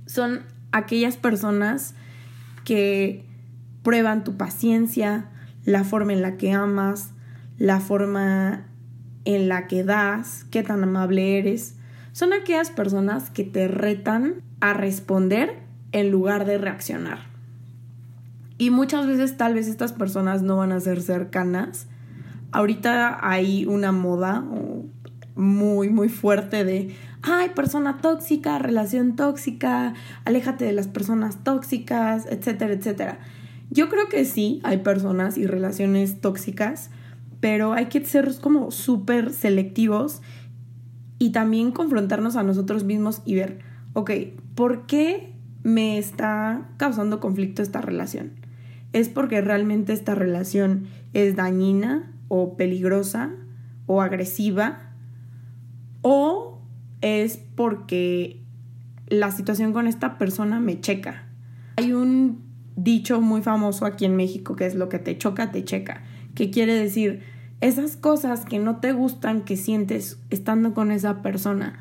Son 0.08 0.42
aquellas 0.72 1.18
personas 1.18 1.94
que 2.66 3.29
prueban 3.90 4.24
tu 4.24 4.38
paciencia, 4.38 5.26
la 5.66 5.84
forma 5.84 6.14
en 6.14 6.22
la 6.22 6.38
que 6.38 6.52
amas, 6.52 7.10
la 7.58 7.80
forma 7.80 8.68
en 9.26 9.50
la 9.50 9.66
que 9.66 9.84
das, 9.84 10.46
qué 10.52 10.62
tan 10.62 10.84
amable 10.84 11.40
eres. 11.40 11.76
son 12.12 12.32
aquellas 12.32 12.70
personas 12.70 13.32
que 13.32 13.44
te 13.44 13.68
retan 13.68 14.44
a 14.60 14.74
responder 14.74 15.58
en 15.92 16.12
lugar 16.12 16.46
de 16.46 16.60
reaccionar. 16.60 17.18
Y 18.60 18.70
muchas 18.70 19.08
veces 19.08 19.38
tal 19.38 19.56
vez 19.56 19.68
estas 19.68 19.92
personas 19.92 20.44
no 20.44 20.58
van 20.58 20.72
a 20.72 20.80
ser 20.80 21.02
cercanas. 21.02 21.88
Ahorita 22.52 23.18
hay 23.28 23.66
una 23.66 23.92
moda 23.92 24.46
muy, 25.34 25.90
muy 25.90 26.10
fuerte 26.10 26.64
de, 26.64 26.96
ay, 27.24 27.50
persona 27.56 27.98
tóxica, 27.98 28.60
relación 28.60 29.16
tóxica, 29.16 29.96
aléjate 30.26 30.66
de 30.66 30.74
las 30.74 30.88
personas 30.88 31.44
tóxicas, 31.44 32.28
etcétera, 32.30 32.74
etcétera. 32.74 33.20
Yo 33.70 33.90
creo 33.90 34.10
que 34.10 34.26
sí, 34.26 34.60
hay 34.64 34.78
personas 34.78 35.38
y 35.38 35.46
relaciones 35.46 36.22
tóxicas, 36.22 36.90
pero 37.40 37.74
hay 37.74 37.86
que 37.86 38.04
ser 38.04 38.32
como 38.42 38.72
súper 38.72 39.32
selectivos 39.32 40.22
y 41.20 41.32
también 41.32 41.72
confrontarnos 41.72 42.36
a 42.36 42.44
nosotros 42.44 42.84
mismos 42.84 43.22
y 43.26 43.36
ver, 43.36 43.60
ok, 43.94 44.12
¿por 44.56 44.86
qué 44.88 45.34
me 45.64 45.98
está 45.98 46.70
causando 46.78 47.20
conflicto 47.20 47.62
esta 47.62 47.82
relación? 47.82 48.32
¿Es 48.94 49.10
porque 49.10 49.42
realmente 49.42 49.94
esta 49.94 50.16
relación 50.16 50.88
es 51.14 51.36
dañina 51.36 52.12
o 52.28 52.58
peligrosa 52.58 53.32
o 53.86 54.02
agresiva? 54.02 54.94
¿O 56.02 56.62
es 57.02 57.38
porque 57.56 58.42
la 59.08 59.32
situación 59.32 59.74
con 59.74 59.86
esta 59.86 60.18
persona 60.18 60.60
me 60.60 60.80
checa? 60.80 61.28
Hay 61.78 61.94
un 61.94 62.49
dicho 62.84 63.22
muy 63.22 63.42
famoso 63.42 63.86
aquí 63.86 64.06
en 64.06 64.16
México 64.16 64.56
que 64.56 64.66
es 64.66 64.76
lo 64.76 64.90
que 64.90 65.00
te 65.00 65.18
choca, 65.18 65.52
te 65.52 65.64
checa, 65.64 66.02
que 66.36 66.50
quiere 66.52 66.74
decir 66.74 67.22
esas 67.62 67.98
cosas 67.98 68.46
que 68.46 68.60
no 68.60 68.78
te 68.78 68.94
gustan 68.94 69.42
que 69.42 69.58
sientes 69.58 70.20
estando 70.30 70.74
con 70.74 70.92
esa 70.92 71.22
persona, 71.22 71.80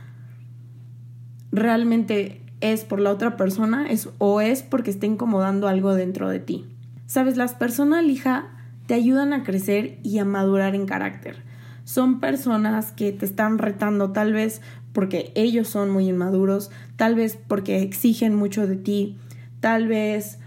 realmente 1.53 2.43
es 2.61 2.85
por 2.85 3.01
la 3.01 3.11
otra 3.11 3.37
persona 3.37 3.89
es, 3.89 4.09
o 4.19 4.41
es 4.41 4.63
porque 4.63 4.91
está 4.91 5.07
incomodando 5.07 5.69
algo 5.69 5.95
dentro 5.95 6.29
de 6.29 6.41
ti. 6.41 6.67
Sabes, 7.07 7.37
las 7.37 7.55
personas 7.55 8.05
lija 8.05 8.51
te 8.87 8.95
ayudan 8.95 9.33
a 9.33 9.45
crecer 9.45 9.99
y 10.03 10.19
a 10.19 10.25
madurar 10.25 10.75
en 10.75 10.87
carácter. 10.87 11.43
Son 11.85 12.21
personas 12.21 12.93
que 12.93 13.13
te 13.13 13.25
están 13.25 13.59
retando 13.59 14.11
tal 14.11 14.33
vez 14.33 14.61
porque 14.93 15.33
ellos 15.35 15.69
son 15.69 15.91
muy 15.91 16.09
inmaduros, 16.09 16.71
tal 16.97 17.15
vez 17.15 17.39
porque 17.47 17.83
exigen 17.83 18.35
mucho 18.35 18.67
de 18.67 18.77
ti, 18.77 19.17
tal 19.61 19.87
vez 19.87 20.39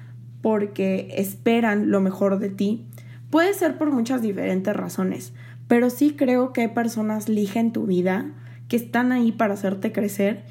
porque 0.42 1.14
esperan 1.18 1.92
lo 1.92 2.02
mejor 2.02 2.40
de 2.40 2.50
ti. 2.50 2.86
Puede 3.30 3.54
ser 3.54 3.78
por 3.78 3.92
muchas 3.92 4.22
diferentes 4.22 4.76
razones, 4.76 5.34
pero 5.68 5.90
sí 5.90 6.16
creo 6.18 6.54
que 6.54 6.62
hay 6.62 6.68
personas 6.70 7.30
lija 7.30 7.60
en 7.60 7.72
tu 7.72 7.86
vida 7.86 8.32
que 8.68 8.76
están 8.76 9.12
ahí 9.12 9.32
para 9.32 9.54
hacerte 9.54 9.92
crecer 9.92 10.44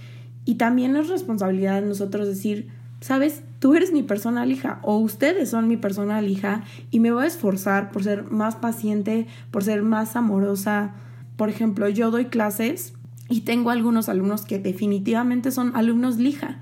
y 0.44 0.54
también 0.54 0.96
es 0.96 1.08
responsabilidad 1.08 1.80
de 1.80 1.88
nosotros 1.88 2.26
decir, 2.26 2.68
sabes, 3.00 3.42
tú 3.58 3.74
eres 3.74 3.92
mi 3.92 4.02
persona 4.02 4.46
lija 4.46 4.80
o 4.82 4.96
ustedes 4.98 5.50
son 5.50 5.68
mi 5.68 5.76
persona 5.76 6.20
lija 6.22 6.64
y 6.90 7.00
me 7.00 7.12
voy 7.12 7.24
a 7.24 7.28
esforzar 7.28 7.90
por 7.90 8.04
ser 8.04 8.24
más 8.30 8.56
paciente, 8.56 9.26
por 9.50 9.64
ser 9.64 9.82
más 9.82 10.16
amorosa. 10.16 10.94
Por 11.36 11.50
ejemplo, 11.50 11.88
yo 11.88 12.10
doy 12.10 12.26
clases 12.26 12.94
y 13.28 13.42
tengo 13.42 13.70
algunos 13.70 14.08
alumnos 14.08 14.44
que 14.44 14.58
definitivamente 14.58 15.50
son 15.50 15.76
alumnos 15.76 16.16
lija 16.16 16.60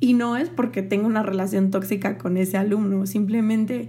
y 0.00 0.14
no 0.14 0.36
es 0.36 0.48
porque 0.48 0.82
tengo 0.82 1.06
una 1.06 1.22
relación 1.22 1.70
tóxica 1.70 2.18
con 2.18 2.36
ese 2.36 2.56
alumno, 2.56 3.06
simplemente 3.06 3.88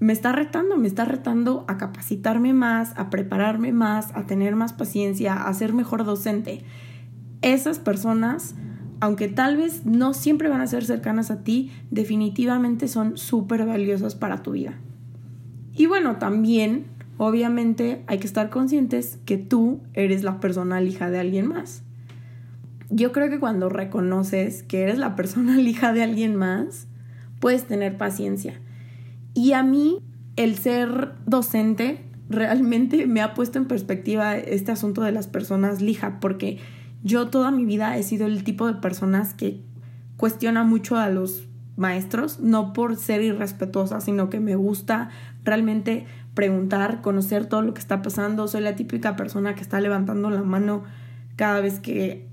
me 0.00 0.12
está 0.12 0.32
retando, 0.32 0.76
me 0.76 0.88
está 0.88 1.04
retando 1.04 1.64
a 1.68 1.76
capacitarme 1.76 2.52
más, 2.52 2.92
a 2.96 3.10
prepararme 3.10 3.72
más, 3.72 4.10
a 4.14 4.26
tener 4.26 4.56
más 4.56 4.72
paciencia, 4.72 5.34
a 5.34 5.54
ser 5.54 5.74
mejor 5.74 6.04
docente. 6.04 6.62
Esas 7.40 7.78
personas, 7.78 8.56
aunque 9.00 9.28
tal 9.28 9.56
vez 9.56 9.84
no 9.84 10.14
siempre 10.14 10.48
van 10.48 10.60
a 10.60 10.66
ser 10.66 10.84
cercanas 10.84 11.30
a 11.30 11.44
ti, 11.44 11.70
definitivamente 11.90 12.88
son 12.88 13.16
súper 13.16 13.64
valiosas 13.64 14.14
para 14.14 14.42
tu 14.42 14.52
vida. 14.52 14.74
Y 15.74 15.86
bueno, 15.86 16.16
también, 16.16 16.86
obviamente, 17.18 18.02
hay 18.06 18.18
que 18.18 18.26
estar 18.26 18.50
conscientes 18.50 19.20
que 19.24 19.38
tú 19.38 19.80
eres 19.94 20.24
la 20.24 20.40
persona 20.40 20.82
hija 20.82 21.10
de 21.10 21.20
alguien 21.20 21.46
más 21.46 21.84
yo 22.94 23.10
creo 23.10 23.30
que 23.30 23.40
cuando 23.40 23.70
reconoces 23.70 24.62
que 24.62 24.82
eres 24.82 24.98
la 24.98 25.16
persona 25.16 25.58
hija 25.60 25.92
de 25.92 26.02
alguien 26.02 26.36
más, 26.36 26.86
puedes 27.40 27.64
tener 27.64 27.96
paciencia. 27.96 28.60
Y 29.34 29.52
a 29.52 29.62
mí, 29.62 29.98
el 30.36 30.56
ser 30.56 31.14
docente 31.26 32.04
realmente 32.28 33.06
me 33.06 33.20
ha 33.22 33.34
puesto 33.34 33.58
en 33.58 33.66
perspectiva 33.66 34.36
este 34.36 34.72
asunto 34.72 35.02
de 35.02 35.12
las 35.12 35.26
personas 35.26 35.80
lija, 35.80 36.20
porque 36.20 36.58
yo 37.02 37.28
toda 37.28 37.50
mi 37.50 37.64
vida 37.64 37.96
he 37.96 38.02
sido 38.02 38.26
el 38.26 38.44
tipo 38.44 38.66
de 38.66 38.74
personas 38.74 39.34
que 39.34 39.62
cuestiona 40.16 40.62
mucho 40.62 40.96
a 40.96 41.08
los 41.08 41.48
maestros, 41.76 42.40
no 42.40 42.74
por 42.74 42.96
ser 42.96 43.22
irrespetuosa, 43.22 44.00
sino 44.00 44.28
que 44.28 44.38
me 44.38 44.54
gusta 44.54 45.08
realmente 45.44 46.06
preguntar, 46.34 47.00
conocer 47.00 47.46
todo 47.46 47.62
lo 47.62 47.74
que 47.74 47.80
está 47.80 48.02
pasando. 48.02 48.46
Soy 48.48 48.60
la 48.60 48.76
típica 48.76 49.16
persona 49.16 49.54
que 49.54 49.62
está 49.62 49.80
levantando 49.80 50.30
la 50.30 50.42
mano 50.42 50.84
cada 51.36 51.60
vez 51.60 51.80
que 51.80 52.31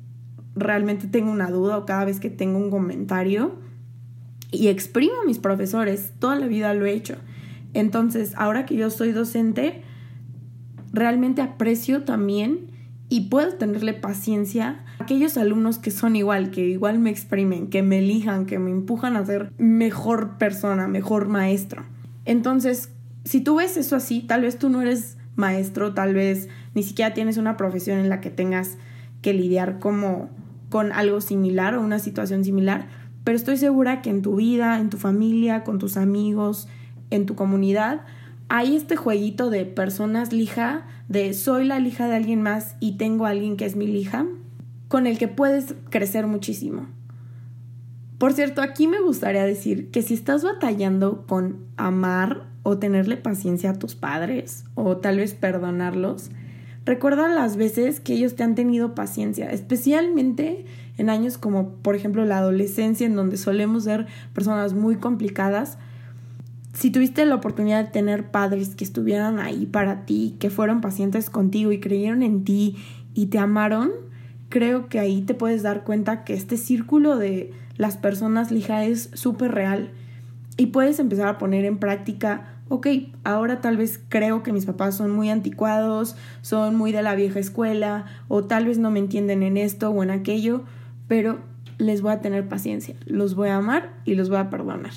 realmente 0.60 1.08
tengo 1.08 1.32
una 1.32 1.50
duda 1.50 1.78
o 1.78 1.86
cada 1.86 2.06
vez 2.06 2.20
que 2.20 2.30
tengo 2.30 2.58
un 2.58 2.70
comentario 2.70 3.56
y 4.52 4.68
exprimo 4.68 5.14
a 5.22 5.26
mis 5.26 5.40
profesores, 5.40 6.14
toda 6.20 6.36
la 6.36 6.48
vida 6.48 6.74
lo 6.74 6.86
he 6.86 6.94
hecho. 6.94 7.16
Entonces, 7.74 8.34
ahora 8.36 8.66
que 8.66 8.76
yo 8.76 8.90
soy 8.90 9.12
docente, 9.12 9.84
realmente 10.92 11.42
aprecio 11.42 12.04
también 12.04 12.72
y 13.10 13.30
puedo 13.30 13.54
tenerle 13.54 13.94
paciencia 13.94 14.84
a 15.00 15.04
aquellos 15.04 15.38
alumnos 15.38 15.80
que 15.80 15.92
son 15.92 16.16
igual, 16.16 16.52
que 16.52 16.68
igual 16.68 17.00
me 17.00 17.10
exprimen, 17.10 17.70
que 17.70 17.84
me 17.84 18.00
elijan, 18.00 18.46
que 18.46 18.60
me 18.60 18.72
empujan 18.72 19.16
a 19.16 19.26
ser 19.26 19.52
mejor 19.58 20.38
persona, 20.38 20.88
mejor 20.88 21.28
maestro. 21.28 21.86
Entonces, 22.26 22.92
si 23.24 23.42
tú 23.42 23.56
ves 23.56 23.78
eso 23.78 23.96
así, 23.96 24.22
tal 24.22 24.42
vez 24.42 24.58
tú 24.58 24.70
no 24.70 24.82
eres 24.82 25.18
maestro, 25.36 25.94
tal 25.94 26.14
vez 26.14 26.50
ni 26.74 26.84
siquiera 26.84 27.14
tienes 27.14 27.38
una 27.38 27.58
profesión 27.58 28.00
en 28.00 28.10
la 28.10 28.22
que 28.22 28.30
tengas 28.30 28.78
que 29.22 29.34
lidiar 29.34 29.80
como 29.80 30.30
con 30.70 30.92
algo 30.92 31.22
similar 31.22 31.76
o 31.76 31.82
una 31.82 32.00
situación 32.00 32.44
similar, 32.44 32.88
pero 33.24 33.36
estoy 33.36 33.58
segura 33.58 34.02
que 34.02 34.10
en 34.10 34.22
tu 34.22 34.36
vida, 34.36 34.80
en 34.80 34.90
tu 34.90 34.98
familia, 34.98 35.64
con 35.64 35.80
tus 35.80 35.98
amigos, 35.98 36.68
en 37.10 37.26
tu 37.26 37.36
comunidad, 37.36 38.02
hay 38.48 38.76
este 38.76 38.96
jueguito 38.96 39.50
de 39.50 39.66
personas 39.66 40.34
lija, 40.34 40.86
de 41.08 41.34
soy 41.34 41.66
la 41.66 41.80
lija 41.80 42.08
de 42.08 42.16
alguien 42.16 42.42
más 42.42 42.76
y 42.80 42.98
tengo 42.98 43.26
a 43.26 43.30
alguien 43.30 43.58
que 43.58 43.66
es 43.66 43.76
mi 43.76 43.88
lija, 43.88 44.26
con 44.88 45.06
el 45.06 45.18
que 45.18 45.28
puedes 45.28 45.76
crecer 45.90 46.26
muchísimo. 46.26 46.88
Por 48.18 48.34
cierto, 48.34 48.62
aquí 48.62 48.88
me 48.88 49.00
gustaría 49.00 49.46
decir 49.46 49.92
que 49.92 50.02
si 50.02 50.14
estás 50.14 50.44
batallando 50.44 51.26
con 51.28 51.60
amar 51.78 52.48
o 52.64 52.78
tenerle 52.78 53.16
paciencia 53.16 53.72
a 53.72 53.80
tus 53.80 53.96
padres 53.96 54.66
o 54.76 54.98
tal 54.98 55.18
vez 55.18 55.36
perdonarlos, 55.36 56.32
Recuerda 56.86 57.28
las 57.28 57.58
veces 57.58 58.00
que 58.00 58.14
ellos 58.14 58.36
te 58.36 58.44
han 58.44 58.56
tenido 58.56 58.96
paciencia, 58.96 59.52
especialmente 59.52 60.66
en 60.98 61.10
años 61.10 61.38
como 61.38 61.76
por 61.76 61.96
ejemplo 61.96 62.26
la 62.26 62.40
adolescencia, 62.40 63.06
en 63.06 63.16
donde 63.16 63.38
solemos 63.38 63.84
ser 63.84 64.08
personas 64.34 64.74
muy 64.74 64.96
complicadas. 64.96 65.78
Si 66.74 66.92
tuviste 66.92 67.26
la 67.26 67.36
oportunidad 67.36 67.86
de 67.86 67.92
tener 67.92 68.32
padres 68.32 68.76
que 68.76 68.84
estuvieran 68.84 69.40
ahí 69.40 69.66
para 69.66 70.06
ti, 70.06 70.36
que 70.40 70.50
fueron 70.50 70.82
pacientes 70.82 71.30
contigo 71.30 71.72
y 71.72 71.80
creyeron 71.80 72.24
en 72.24 72.44
ti 72.44 72.78
y 73.14 73.28
te 73.28 73.40
amaron, 73.40 73.92
creo 74.50 74.88
que 74.90 75.00
ahí 75.00 75.22
te 75.22 75.34
puedes 75.34 75.64
dar 75.64 75.84
cuenta 75.84 76.24
que 76.24 76.34
este 76.34 76.58
círculo 76.58 77.18
de 77.18 77.54
las 77.78 77.98
personas 77.98 78.52
lija 78.52 78.84
es 78.86 79.10
súper 79.14 79.52
real 79.52 79.92
y 80.58 80.68
puedes 80.68 81.00
empezar 81.00 81.28
a 81.28 81.38
poner 81.38 81.66
en 81.66 81.78
práctica 81.78 82.59
ok, 82.70 82.88
ahora 83.24 83.62
tal 83.62 83.78
vez 83.78 84.00
creo 84.10 84.44
que 84.44 84.54
mis 84.54 84.66
papás 84.66 84.96
son 84.96 85.12
muy 85.12 85.30
anticuados, 85.30 86.16
son 86.42 86.76
muy 86.76 86.92
de 86.92 87.02
la 87.02 87.16
vieja 87.16 87.40
escuela, 87.40 88.06
o 88.28 88.46
tal 88.46 88.66
vez 88.66 88.78
no 88.78 88.92
me 88.92 89.00
entienden 89.00 89.44
en 89.44 89.58
esto 89.58 89.90
o 89.90 90.04
en 90.04 90.12
aquello, 90.12 90.64
pero 91.08 91.40
les 91.80 92.02
voy 92.02 92.12
a 92.12 92.22
tener 92.22 92.48
paciencia, 92.48 92.96
los 93.06 93.36
voy 93.36 93.50
a 93.50 93.58
amar 93.58 93.94
y 94.06 94.16
los 94.16 94.30
voy 94.30 94.38
a 94.38 94.50
perdonar. 94.50 94.94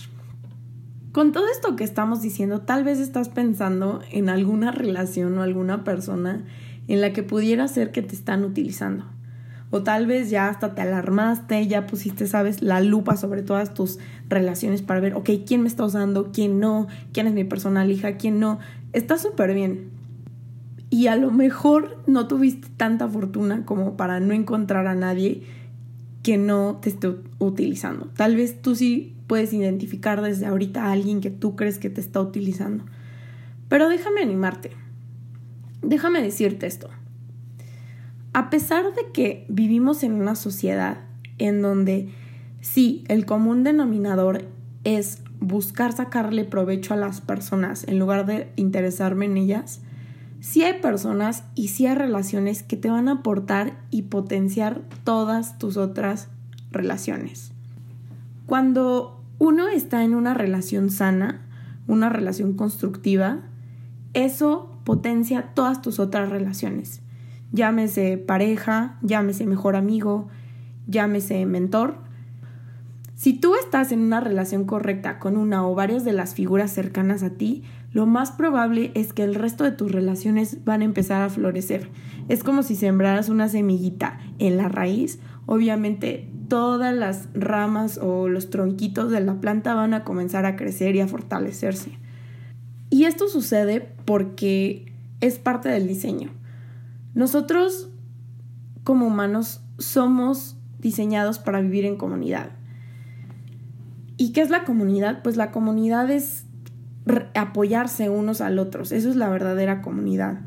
Con 1.12 1.32
todo 1.32 1.44
esto 1.48 1.76
que 1.76 1.84
estamos 1.84 2.22
diciendo, 2.22 2.60
tal 2.60 2.84
vez 2.84 2.98
estás 2.98 3.28
pensando 3.28 4.00
en 4.10 4.28
alguna 4.28 4.72
relación 4.72 5.36
o 5.36 5.42
alguna 5.42 5.84
persona 5.84 6.44
en 6.88 7.00
la 7.00 7.12
que 7.12 7.22
pudiera 7.22 7.68
ser 7.68 7.92
que 7.92 8.02
te 8.02 8.14
están 8.14 8.44
utilizando. 8.44 9.04
O 9.70 9.82
tal 9.82 10.06
vez 10.06 10.30
ya 10.30 10.48
hasta 10.48 10.74
te 10.74 10.82
alarmaste, 10.82 11.66
ya 11.66 11.86
pusiste, 11.86 12.26
sabes, 12.26 12.62
la 12.62 12.80
lupa 12.80 13.16
sobre 13.16 13.42
todas 13.42 13.72
tus 13.72 13.98
relaciones 14.32 14.82
para 14.82 15.00
ver, 15.00 15.14
ok, 15.14 15.30
quién 15.46 15.62
me 15.62 15.68
está 15.68 15.84
usando, 15.84 16.32
quién 16.32 16.58
no, 16.58 16.88
quién 17.12 17.26
es 17.26 17.34
mi 17.34 17.44
persona 17.44 17.86
hija, 17.86 18.16
quién 18.16 18.40
no. 18.40 18.58
Está 18.92 19.18
súper 19.18 19.54
bien. 19.54 19.90
Y 20.90 21.06
a 21.06 21.16
lo 21.16 21.30
mejor 21.30 22.02
no 22.06 22.28
tuviste 22.28 22.68
tanta 22.76 23.08
fortuna 23.08 23.64
como 23.64 23.96
para 23.96 24.20
no 24.20 24.34
encontrar 24.34 24.86
a 24.86 24.94
nadie 24.94 25.42
que 26.22 26.36
no 26.36 26.78
te 26.82 26.90
esté 26.90 27.14
utilizando. 27.38 28.10
Tal 28.14 28.36
vez 28.36 28.60
tú 28.60 28.74
sí 28.74 29.16
puedes 29.26 29.52
identificar 29.52 30.20
desde 30.20 30.46
ahorita 30.46 30.84
a 30.84 30.92
alguien 30.92 31.20
que 31.20 31.30
tú 31.30 31.56
crees 31.56 31.78
que 31.78 31.90
te 31.90 32.00
está 32.00 32.20
utilizando. 32.20 32.84
Pero 33.68 33.88
déjame 33.88 34.22
animarte. 34.22 34.72
Déjame 35.80 36.22
decirte 36.22 36.66
esto 36.66 36.90
A 38.34 38.50
pesar 38.50 38.94
de 38.94 39.10
que 39.12 39.46
vivimos 39.48 40.04
en 40.04 40.12
una 40.12 40.36
sociedad 40.36 40.98
en 41.38 41.60
donde 41.60 42.10
sí, 42.62 43.04
el 43.08 43.26
común 43.26 43.64
denominador 43.64 44.46
es 44.84 45.22
buscar 45.40 45.92
sacarle 45.92 46.44
provecho 46.44 46.94
a 46.94 46.96
las 46.96 47.20
personas 47.20 47.86
en 47.86 47.98
lugar 47.98 48.24
de 48.24 48.50
interesarme 48.56 49.26
en 49.26 49.36
ellas, 49.36 49.82
sí 50.40 50.62
hay 50.62 50.80
personas 50.80 51.44
y 51.54 51.68
sí 51.68 51.86
hay 51.86 51.96
relaciones 51.96 52.62
que 52.62 52.76
te 52.76 52.88
van 52.88 53.08
a 53.08 53.12
aportar 53.12 53.78
y 53.90 54.02
potenciar 54.02 54.80
todas 55.04 55.58
tus 55.58 55.76
otras 55.76 56.28
relaciones. 56.70 57.52
Cuando 58.46 59.22
uno 59.38 59.68
está 59.68 60.04
en 60.04 60.14
una 60.14 60.34
relación 60.34 60.90
sana, 60.90 61.42
una 61.86 62.08
relación 62.08 62.54
constructiva, 62.54 63.40
eso 64.14 64.70
potencia 64.84 65.52
todas 65.54 65.82
tus 65.82 65.98
otras 65.98 66.28
relaciones. 66.30 67.02
Llámese 67.52 68.18
pareja, 68.18 68.98
llámese 69.02 69.46
mejor 69.46 69.76
amigo, 69.76 70.28
llámese 70.86 71.44
mentor. 71.46 71.96
Si 73.22 73.34
tú 73.34 73.54
estás 73.54 73.92
en 73.92 74.00
una 74.00 74.18
relación 74.18 74.64
correcta 74.64 75.20
con 75.20 75.36
una 75.36 75.64
o 75.64 75.76
varias 75.76 76.04
de 76.04 76.12
las 76.12 76.34
figuras 76.34 76.72
cercanas 76.72 77.22
a 77.22 77.30
ti, 77.30 77.62
lo 77.92 78.04
más 78.04 78.32
probable 78.32 78.90
es 78.96 79.12
que 79.12 79.22
el 79.22 79.36
resto 79.36 79.62
de 79.62 79.70
tus 79.70 79.92
relaciones 79.92 80.64
van 80.64 80.82
a 80.82 80.86
empezar 80.86 81.22
a 81.22 81.30
florecer. 81.30 81.88
Es 82.28 82.42
como 82.42 82.64
si 82.64 82.74
sembraras 82.74 83.28
una 83.28 83.48
semillita 83.48 84.18
en 84.40 84.56
la 84.56 84.68
raíz. 84.68 85.20
Obviamente 85.46 86.32
todas 86.48 86.92
las 86.96 87.28
ramas 87.32 87.96
o 88.02 88.28
los 88.28 88.50
tronquitos 88.50 89.12
de 89.12 89.20
la 89.20 89.34
planta 89.40 89.74
van 89.74 89.94
a 89.94 90.02
comenzar 90.02 90.44
a 90.44 90.56
crecer 90.56 90.96
y 90.96 91.00
a 91.00 91.06
fortalecerse. 91.06 91.92
Y 92.90 93.04
esto 93.04 93.28
sucede 93.28 93.94
porque 94.04 94.92
es 95.20 95.38
parte 95.38 95.68
del 95.68 95.86
diseño. 95.86 96.30
Nosotros 97.14 97.88
como 98.82 99.06
humanos 99.06 99.62
somos 99.78 100.56
diseñados 100.80 101.38
para 101.38 101.60
vivir 101.60 101.84
en 101.84 101.96
comunidad. 101.96 102.50
¿Y 104.16 104.32
qué 104.32 104.42
es 104.42 104.50
la 104.50 104.64
comunidad? 104.64 105.22
Pues 105.22 105.36
la 105.36 105.50
comunidad 105.50 106.10
es 106.10 106.44
apoyarse 107.34 108.10
unos 108.10 108.40
al 108.40 108.58
otros. 108.58 108.92
Eso 108.92 109.10
es 109.10 109.16
la 109.16 109.28
verdadera 109.28 109.82
comunidad. 109.82 110.40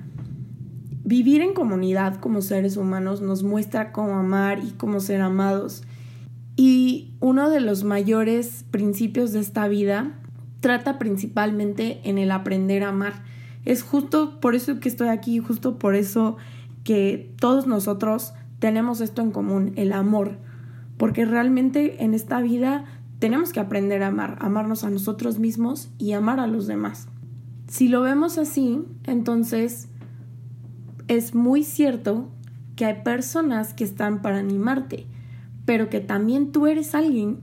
Vivir 1.03 1.41
en 1.41 1.53
comunidad 1.53 2.15
como 2.15 2.41
seres 2.41 2.77
humanos 2.77 3.21
nos 3.21 3.43
muestra 3.43 3.91
cómo 3.91 4.15
amar 4.15 4.59
y 4.63 4.71
cómo 4.71 4.99
ser 4.99 5.21
amados. 5.21 5.83
Y 6.55 7.13
uno 7.19 7.49
de 7.49 7.59
los 7.59 7.83
mayores 7.83 8.65
principios 8.71 9.33
de 9.33 9.39
esta 9.39 9.67
vida 9.67 10.13
trata 10.61 10.97
principalmente 10.97 11.99
en 12.05 12.17
el 12.17 12.31
aprender 12.31 12.83
a 12.83 12.89
amar. 12.89 13.23
Es 13.65 13.83
justo 13.83 14.39
por 14.39 14.55
eso 14.55 14.79
que 14.79 14.89
estoy 14.89 15.09
aquí, 15.09 15.39
justo 15.39 15.77
por 15.77 15.95
eso 15.95 16.37
que 16.83 17.33
todos 17.39 17.67
nosotros 17.67 18.33
tenemos 18.59 19.01
esto 19.01 19.21
en 19.21 19.31
común, 19.31 19.73
el 19.75 19.91
amor. 19.91 20.37
Porque 20.97 21.25
realmente 21.25 22.03
en 22.03 22.13
esta 22.13 22.41
vida 22.41 22.85
tenemos 23.25 23.51
que 23.51 23.59
aprender 23.59 24.03
a 24.03 24.09
amar, 24.09 24.37
amarnos 24.39 24.83
a 24.83 24.91
nosotros 24.91 25.39
mismos 25.39 25.89
y 25.97 26.11
amar 26.11 26.39
a 26.39 26.45
los 26.45 26.67
demás. 26.67 27.07
Si 27.67 27.87
lo 27.87 28.01
vemos 28.01 28.37
así, 28.37 28.83
entonces 29.03 29.87
es 31.07 31.33
muy 31.33 31.63
cierto 31.63 32.29
que 32.75 32.85
hay 32.85 33.01
personas 33.01 33.73
que 33.73 33.83
están 33.83 34.21
para 34.21 34.37
animarte, 34.37 35.07
pero 35.65 35.89
que 35.89 36.01
también 36.01 36.51
tú 36.51 36.67
eres 36.67 36.93
alguien 36.93 37.39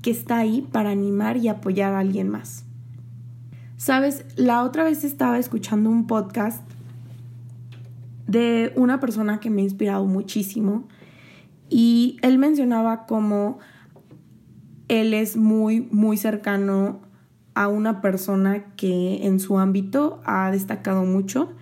que 0.00 0.10
está 0.10 0.38
ahí 0.38 0.62
para 0.62 0.88
animar 0.88 1.36
y 1.36 1.48
apoyar 1.48 1.92
a 1.92 1.98
alguien 1.98 2.30
más. 2.30 2.64
Sabes, 3.76 4.24
la 4.36 4.62
otra 4.62 4.84
vez 4.84 5.04
estaba 5.04 5.38
escuchando 5.38 5.90
un 5.90 6.06
podcast 6.06 6.62
de 8.26 8.72
una 8.74 9.00
persona 9.00 9.38
que 9.38 9.50
me 9.50 9.60
ha 9.60 9.64
inspirado 9.64 10.06
muchísimo 10.06 10.88
y 11.68 12.16
él 12.22 12.38
mencionaba 12.38 13.04
cómo 13.04 13.58
él 14.90 15.14
es 15.14 15.36
muy, 15.36 15.86
muy 15.92 16.16
cercano 16.16 17.00
a 17.54 17.68
una 17.68 18.00
persona 18.00 18.64
que 18.76 19.24
en 19.24 19.38
su 19.38 19.60
ámbito 19.60 20.20
ha 20.24 20.50
destacado 20.50 21.04
mucho, 21.04 21.52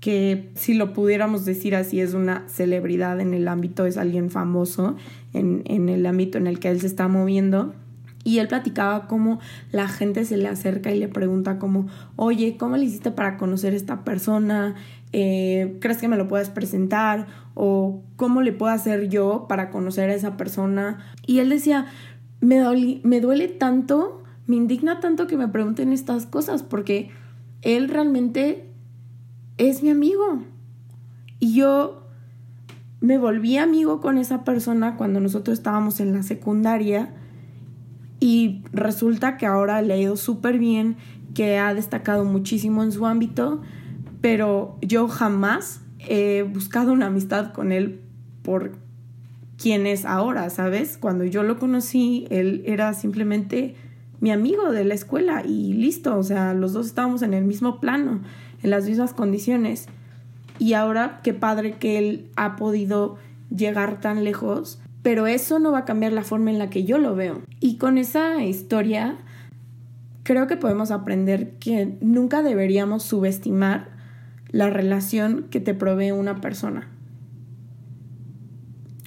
que 0.00 0.50
si 0.54 0.72
lo 0.72 0.94
pudiéramos 0.94 1.44
decir 1.44 1.76
así 1.76 2.00
es 2.00 2.14
una 2.14 2.44
celebridad 2.48 3.20
en 3.20 3.34
el 3.34 3.48
ámbito, 3.48 3.84
es 3.84 3.98
alguien 3.98 4.30
famoso 4.30 4.96
en, 5.34 5.88
el 5.90 6.06
ámbito 6.06 6.38
en 6.38 6.46
el 6.46 6.58
que 6.58 6.70
él 6.70 6.80
se 6.80 6.86
está 6.86 7.06
moviendo. 7.06 7.74
Y 8.22 8.38
él 8.38 8.48
platicaba 8.48 9.06
cómo 9.06 9.40
la 9.72 9.88
gente 9.88 10.24
se 10.24 10.36
le 10.36 10.48
acerca 10.48 10.90
y 10.90 10.98
le 10.98 11.08
pregunta 11.08 11.58
como, 11.58 11.86
oye, 12.16 12.56
¿cómo 12.58 12.76
le 12.76 12.84
hiciste 12.84 13.10
para 13.10 13.36
conocer 13.36 13.72
a 13.74 13.76
esta 13.76 14.04
persona? 14.04 14.74
Eh, 15.12 15.76
¿Crees 15.80 15.98
que 15.98 16.08
me 16.08 16.16
lo 16.16 16.28
puedes 16.28 16.50
presentar? 16.50 17.26
¿O 17.54 18.02
cómo 18.16 18.42
le 18.42 18.52
puedo 18.52 18.72
hacer 18.72 19.08
yo 19.08 19.46
para 19.48 19.70
conocer 19.70 20.10
a 20.10 20.14
esa 20.14 20.36
persona? 20.36 20.98
Y 21.26 21.38
él 21.38 21.48
decía, 21.48 21.86
me, 22.40 23.20
duele 23.20 23.48
tanto, 23.48 24.22
me 24.46 24.56
indigna 24.56 25.00
tanto 25.00 25.26
que 25.26 25.36
me 25.36 25.48
pregunten 25.48 25.92
estas 25.92 26.26
cosas 26.26 26.62
porque 26.62 27.10
él 27.62 27.88
realmente 27.88 28.68
es 29.58 29.82
mi 29.82 29.90
amigo. 29.90 30.42
Y 31.38 31.54
yo 31.54 32.06
me 33.00 33.18
volví 33.18 33.56
amigo 33.56 34.00
con 34.00 34.18
esa 34.18 34.44
persona 34.44 34.96
cuando 34.96 35.20
nosotros 35.20 35.58
estábamos 35.58 36.00
en 36.00 36.12
la 36.12 36.22
secundaria 36.22 37.14
y 38.20 38.62
resulta 38.72 39.38
que 39.38 39.46
ahora 39.46 39.80
le 39.80 39.94
ha 39.94 39.96
ido 39.96 40.16
súper 40.16 40.58
bien, 40.58 40.96
que 41.34 41.58
ha 41.58 41.72
destacado 41.72 42.24
muchísimo 42.24 42.82
en 42.82 42.92
su 42.92 43.06
ámbito, 43.06 43.62
pero 44.20 44.76
yo 44.82 45.08
jamás 45.08 45.80
he 45.98 46.42
buscado 46.42 46.92
una 46.92 47.06
amistad 47.06 47.52
con 47.52 47.72
él 47.72 48.00
por 48.42 48.72
quien 49.60 49.86
es 49.86 50.04
ahora, 50.04 50.48
¿sabes? 50.50 50.96
Cuando 50.98 51.24
yo 51.24 51.42
lo 51.42 51.58
conocí, 51.58 52.26
él 52.30 52.62
era 52.66 52.94
simplemente 52.94 53.74
mi 54.20 54.30
amigo 54.30 54.72
de 54.72 54.84
la 54.84 54.94
escuela 54.94 55.42
y 55.44 55.72
listo, 55.74 56.16
o 56.16 56.22
sea, 56.22 56.54
los 56.54 56.72
dos 56.72 56.86
estábamos 56.86 57.22
en 57.22 57.34
el 57.34 57.44
mismo 57.44 57.80
plano, 57.80 58.20
en 58.62 58.70
las 58.70 58.86
mismas 58.86 59.12
condiciones. 59.12 59.86
Y 60.58 60.74
ahora 60.74 61.20
qué 61.22 61.34
padre 61.34 61.76
que 61.78 61.98
él 61.98 62.28
ha 62.36 62.56
podido 62.56 63.16
llegar 63.50 64.00
tan 64.00 64.24
lejos 64.24 64.78
pero 65.02 65.26
eso 65.26 65.58
no 65.58 65.72
va 65.72 65.80
a 65.80 65.84
cambiar 65.84 66.12
la 66.12 66.24
forma 66.24 66.50
en 66.50 66.58
la 66.58 66.70
que 66.70 66.84
yo 66.84 66.98
lo 66.98 67.14
veo. 67.14 67.42
Y 67.60 67.76
con 67.76 67.98
esa 67.98 68.42
historia 68.42 69.16
creo 70.22 70.46
que 70.46 70.56
podemos 70.56 70.90
aprender 70.90 71.52
que 71.52 71.96
nunca 72.00 72.42
deberíamos 72.42 73.02
subestimar 73.02 73.88
la 74.50 74.68
relación 74.68 75.46
que 75.50 75.60
te 75.60 75.74
provee 75.74 76.10
una 76.10 76.40
persona. 76.40 76.88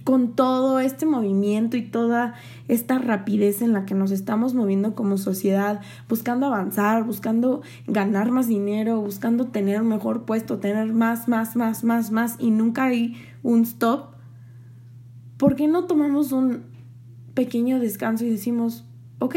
Con 0.03 0.35
todo 0.35 0.79
este 0.79 1.05
movimiento 1.05 1.77
y 1.77 1.81
toda 1.81 2.33
esta 2.67 2.99
rapidez 2.99 3.61
en 3.61 3.71
la 3.71 3.85
que 3.85 3.95
nos 3.95 4.11
estamos 4.11 4.53
moviendo 4.53 4.95
como 4.95 5.17
sociedad, 5.17 5.81
buscando 6.09 6.47
avanzar, 6.47 7.03
buscando 7.05 7.61
ganar 7.87 8.31
más 8.31 8.47
dinero, 8.47 8.99
buscando 8.99 9.47
tener 9.47 9.81
un 9.81 9.87
mejor 9.87 10.25
puesto, 10.25 10.59
tener 10.59 10.91
más, 10.93 11.27
más, 11.27 11.55
más, 11.55 11.83
más, 11.83 12.11
más, 12.11 12.35
y 12.39 12.51
nunca 12.51 12.85
hay 12.85 13.15
un 13.43 13.61
stop, 13.61 14.13
¿por 15.37 15.55
qué 15.55 15.67
no 15.67 15.85
tomamos 15.85 16.31
un 16.31 16.63
pequeño 17.33 17.79
descanso 17.79 18.25
y 18.25 18.29
decimos, 18.29 18.85
ok, 19.19 19.35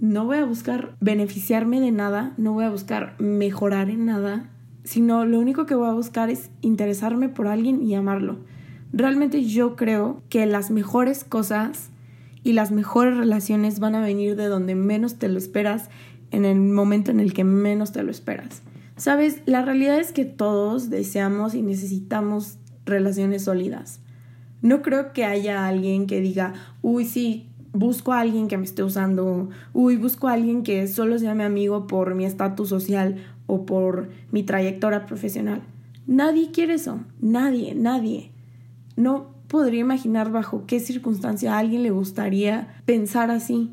no 0.00 0.26
voy 0.26 0.38
a 0.38 0.44
buscar 0.44 0.96
beneficiarme 1.00 1.80
de 1.80 1.90
nada, 1.90 2.34
no 2.36 2.52
voy 2.52 2.64
a 2.64 2.70
buscar 2.70 3.14
mejorar 3.18 3.90
en 3.90 4.06
nada, 4.06 4.50
sino 4.84 5.24
lo 5.24 5.40
único 5.40 5.66
que 5.66 5.74
voy 5.74 5.88
a 5.88 5.94
buscar 5.94 6.30
es 6.30 6.50
interesarme 6.60 7.28
por 7.28 7.48
alguien 7.48 7.82
y 7.82 7.94
amarlo. 7.94 8.38
Realmente 8.96 9.44
yo 9.44 9.74
creo 9.74 10.22
que 10.28 10.46
las 10.46 10.70
mejores 10.70 11.24
cosas 11.24 11.90
y 12.44 12.52
las 12.52 12.70
mejores 12.70 13.16
relaciones 13.16 13.80
van 13.80 13.96
a 13.96 14.00
venir 14.00 14.36
de 14.36 14.46
donde 14.46 14.76
menos 14.76 15.18
te 15.18 15.28
lo 15.28 15.36
esperas, 15.36 15.90
en 16.30 16.44
el 16.44 16.60
momento 16.60 17.10
en 17.10 17.18
el 17.18 17.32
que 17.32 17.42
menos 17.42 17.90
te 17.90 18.04
lo 18.04 18.12
esperas. 18.12 18.62
Sabes, 18.96 19.42
la 19.46 19.62
realidad 19.62 19.98
es 19.98 20.12
que 20.12 20.24
todos 20.24 20.90
deseamos 20.90 21.56
y 21.56 21.62
necesitamos 21.62 22.58
relaciones 22.86 23.42
sólidas. 23.42 23.98
No 24.62 24.80
creo 24.80 25.12
que 25.12 25.24
haya 25.24 25.66
alguien 25.66 26.06
que 26.06 26.20
diga, 26.20 26.54
uy, 26.80 27.04
sí, 27.04 27.48
busco 27.72 28.12
a 28.12 28.20
alguien 28.20 28.46
que 28.46 28.58
me 28.58 28.64
esté 28.64 28.84
usando, 28.84 29.48
uy, 29.72 29.96
busco 29.96 30.28
a 30.28 30.34
alguien 30.34 30.62
que 30.62 30.86
solo 30.86 31.18
sea 31.18 31.34
mi 31.34 31.42
amigo 31.42 31.88
por 31.88 32.14
mi 32.14 32.26
estatus 32.26 32.68
social 32.68 33.16
o 33.48 33.66
por 33.66 34.10
mi 34.30 34.44
trayectoria 34.44 35.04
profesional. 35.04 35.62
Nadie 36.06 36.52
quiere 36.52 36.74
eso, 36.74 37.00
nadie, 37.20 37.74
nadie. 37.74 38.33
No 38.96 39.34
podría 39.48 39.80
imaginar 39.80 40.30
bajo 40.30 40.64
qué 40.66 40.80
circunstancia 40.80 41.54
a 41.54 41.58
alguien 41.58 41.82
le 41.82 41.90
gustaría 41.90 42.80
pensar 42.86 43.30
así 43.30 43.72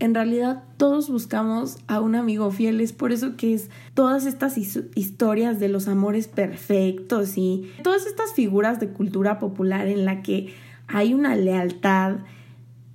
en 0.00 0.14
realidad 0.14 0.62
todos 0.76 1.10
buscamos 1.10 1.78
a 1.88 2.00
un 2.00 2.14
amigo 2.14 2.50
fiel, 2.52 2.80
es 2.80 2.92
por 2.92 3.10
eso 3.10 3.36
que 3.36 3.54
es 3.54 3.68
todas 3.94 4.26
estas 4.26 4.56
historias 4.56 5.58
de 5.58 5.68
los 5.68 5.88
amores 5.88 6.28
perfectos 6.28 7.36
y 7.36 7.68
todas 7.82 8.06
estas 8.06 8.32
figuras 8.32 8.78
de 8.78 8.90
cultura 8.90 9.40
popular 9.40 9.88
en 9.88 10.04
la 10.04 10.22
que 10.22 10.54
hay 10.86 11.14
una 11.14 11.34
lealtad 11.34 12.18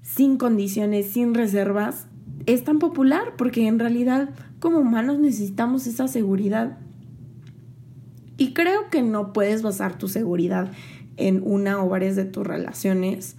sin 0.01 0.37
condiciones, 0.37 1.11
sin 1.11 1.33
reservas, 1.33 2.07
es 2.45 2.63
tan 2.63 2.79
popular 2.79 3.33
porque 3.37 3.67
en 3.67 3.79
realidad 3.79 4.29
como 4.59 4.77
humanos 4.77 5.19
necesitamos 5.19 5.87
esa 5.87 6.07
seguridad. 6.07 6.77
Y 8.37 8.53
creo 8.53 8.89
que 8.89 9.01
no 9.01 9.33
puedes 9.33 9.61
basar 9.61 9.97
tu 9.97 10.07
seguridad 10.07 10.71
en 11.17 11.41
una 11.43 11.83
o 11.83 11.89
varias 11.89 12.15
de 12.15 12.25
tus 12.25 12.45
relaciones 12.45 13.35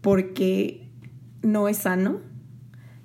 porque 0.00 0.88
no 1.42 1.68
es 1.68 1.78
sano. 1.78 2.20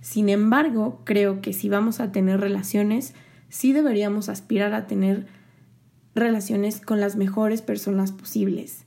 Sin 0.01 0.29
embargo, 0.29 1.01
creo 1.03 1.41
que 1.41 1.53
si 1.53 1.69
vamos 1.69 1.99
a 1.99 2.11
tener 2.11 2.39
relaciones, 2.39 3.13
sí 3.49 3.73
deberíamos 3.73 4.29
aspirar 4.29 4.73
a 4.73 4.87
tener 4.87 5.27
relaciones 6.15 6.81
con 6.81 6.99
las 6.99 7.15
mejores 7.15 7.61
personas 7.61 8.11
posibles. 8.11 8.85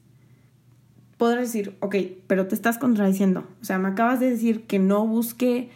Podrás 1.16 1.52
decir, 1.52 1.76
ok, 1.80 1.96
pero 2.26 2.46
te 2.46 2.54
estás 2.54 2.78
contradiciendo. 2.78 3.46
O 3.60 3.64
sea, 3.64 3.78
me 3.78 3.88
acabas 3.88 4.20
de 4.20 4.30
decir 4.30 4.62
que 4.66 4.78
no 4.78 5.06
busque 5.06 5.70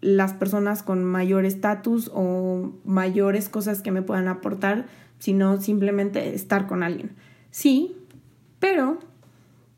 las 0.00 0.32
personas 0.32 0.82
con 0.82 1.04
mayor 1.04 1.44
estatus 1.44 2.10
o 2.12 2.72
mayores 2.84 3.48
cosas 3.48 3.80
que 3.80 3.92
me 3.92 4.02
puedan 4.02 4.28
aportar, 4.28 4.86
sino 5.18 5.60
simplemente 5.60 6.34
estar 6.34 6.66
con 6.66 6.82
alguien. 6.82 7.12
Sí, 7.50 7.96
pero 8.58 8.98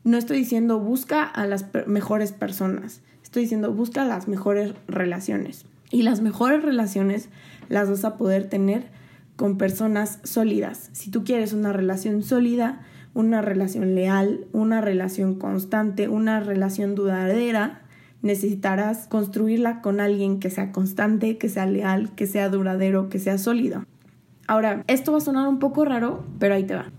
no 0.05 0.17
estoy 0.17 0.38
diciendo 0.38 0.79
busca 0.79 1.25
a 1.25 1.47
las 1.47 1.67
mejores 1.87 2.33
personas, 2.33 3.03
estoy 3.23 3.43
diciendo 3.43 3.73
busca 3.73 4.05
las 4.05 4.29
mejores 4.29 4.75
relaciones. 4.87 5.67
Y 5.91 6.03
las 6.03 6.21
mejores 6.21 6.62
relaciones 6.62 7.31
las 7.69 7.88
vas 7.88 8.05
a 8.05 8.17
poder 8.17 8.49
tener 8.49 8.91
con 9.37 9.57
personas 9.57 10.19
sólidas. 10.25 10.91
Si 10.93 11.11
tú 11.11 11.25
quieres 11.25 11.53
una 11.53 11.73
relación 11.73 12.23
sólida, 12.23 12.83
una 13.14 13.41
relación 13.41 13.95
leal, 13.95 14.47
una 14.53 14.81
relación 14.81 15.37
constante, 15.37 16.09
una 16.09 16.41
relación 16.41 16.95
duradera, 16.95 17.83
necesitarás 18.21 19.07
construirla 19.07 19.81
con 19.81 20.01
alguien 20.01 20.41
que 20.41 20.51
sea 20.51 20.73
constante, 20.73 21.38
que 21.38 21.49
sea 21.49 21.67
leal, 21.67 22.14
que 22.14 22.27
sea 22.27 22.49
duradero, 22.49 23.09
que 23.09 23.19
sea 23.19 23.38
sólido. 23.38 23.85
Ahora, 24.47 24.85
esto 24.88 25.12
va 25.12 25.19
a 25.19 25.23
sonar 25.23 25.49
un 25.49 25.59
poco 25.59 25.85
raro, 25.85 26.25
pero 26.38 26.55
ahí 26.55 26.64
te 26.64 26.75
va. 26.75 26.91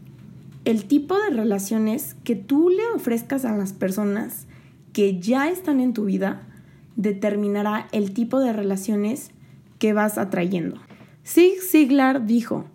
El 0.66 0.86
tipo 0.86 1.18
de 1.18 1.30
relaciones 1.30 2.16
que 2.24 2.36
tú 2.36 2.70
le 2.70 2.86
ofrezcas 2.94 3.46
a 3.46 3.56
las 3.56 3.74
personas 3.74 4.46
que 4.94 5.20
ya 5.20 5.50
están 5.50 5.80
en 5.80 5.94
tu 5.94 6.06
vida 6.06 6.48
determinará 6.96 7.88
el 7.92 8.14
tipo 8.14 8.40
de 8.40 8.54
relaciones 8.54 9.32
que 9.78 9.94
vas 9.94 10.18
atrayendo. 10.18 10.78
Zig 11.26 11.62
Ziglar 11.62 12.26
dijo, 12.26 12.66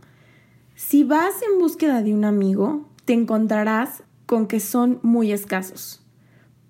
si 0.75 1.05
vas 1.05 1.35
en 1.43 1.61
búsqueda 1.61 2.03
de 2.03 2.15
un 2.15 2.25
amigo, 2.25 2.89
te 3.05 3.13
encontrarás 3.13 4.03
con 4.27 4.47
que 4.47 4.61
son 4.61 4.99
muy 5.03 5.31
escasos. 5.31 6.03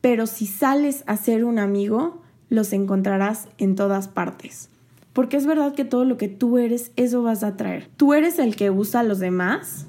Pero 0.00 0.27
si 0.27 0.46
sales 0.46 1.05
a 1.07 1.16
ser 1.16 1.44
un 1.44 1.59
amigo, 1.59 2.20
los 2.48 2.72
encontrarás 2.72 3.48
en 3.59 3.74
todas 3.74 4.09
partes. 4.09 4.68
Porque 5.12 5.37
es 5.37 5.46
verdad 5.46 5.74
que 5.74 5.85
todo 5.85 6.05
lo 6.05 6.16
que 6.16 6.29
tú 6.29 6.59
eres, 6.59 6.90
eso 6.96 7.22
vas 7.22 7.44
a 7.44 7.57
traer. 7.57 7.88
¿Tú 7.96 8.14
eres 8.14 8.38
el 8.38 8.57
que 8.57 8.70
usa 8.70 9.00
a 9.00 9.05
los 9.05 9.20
demás? 9.20 9.87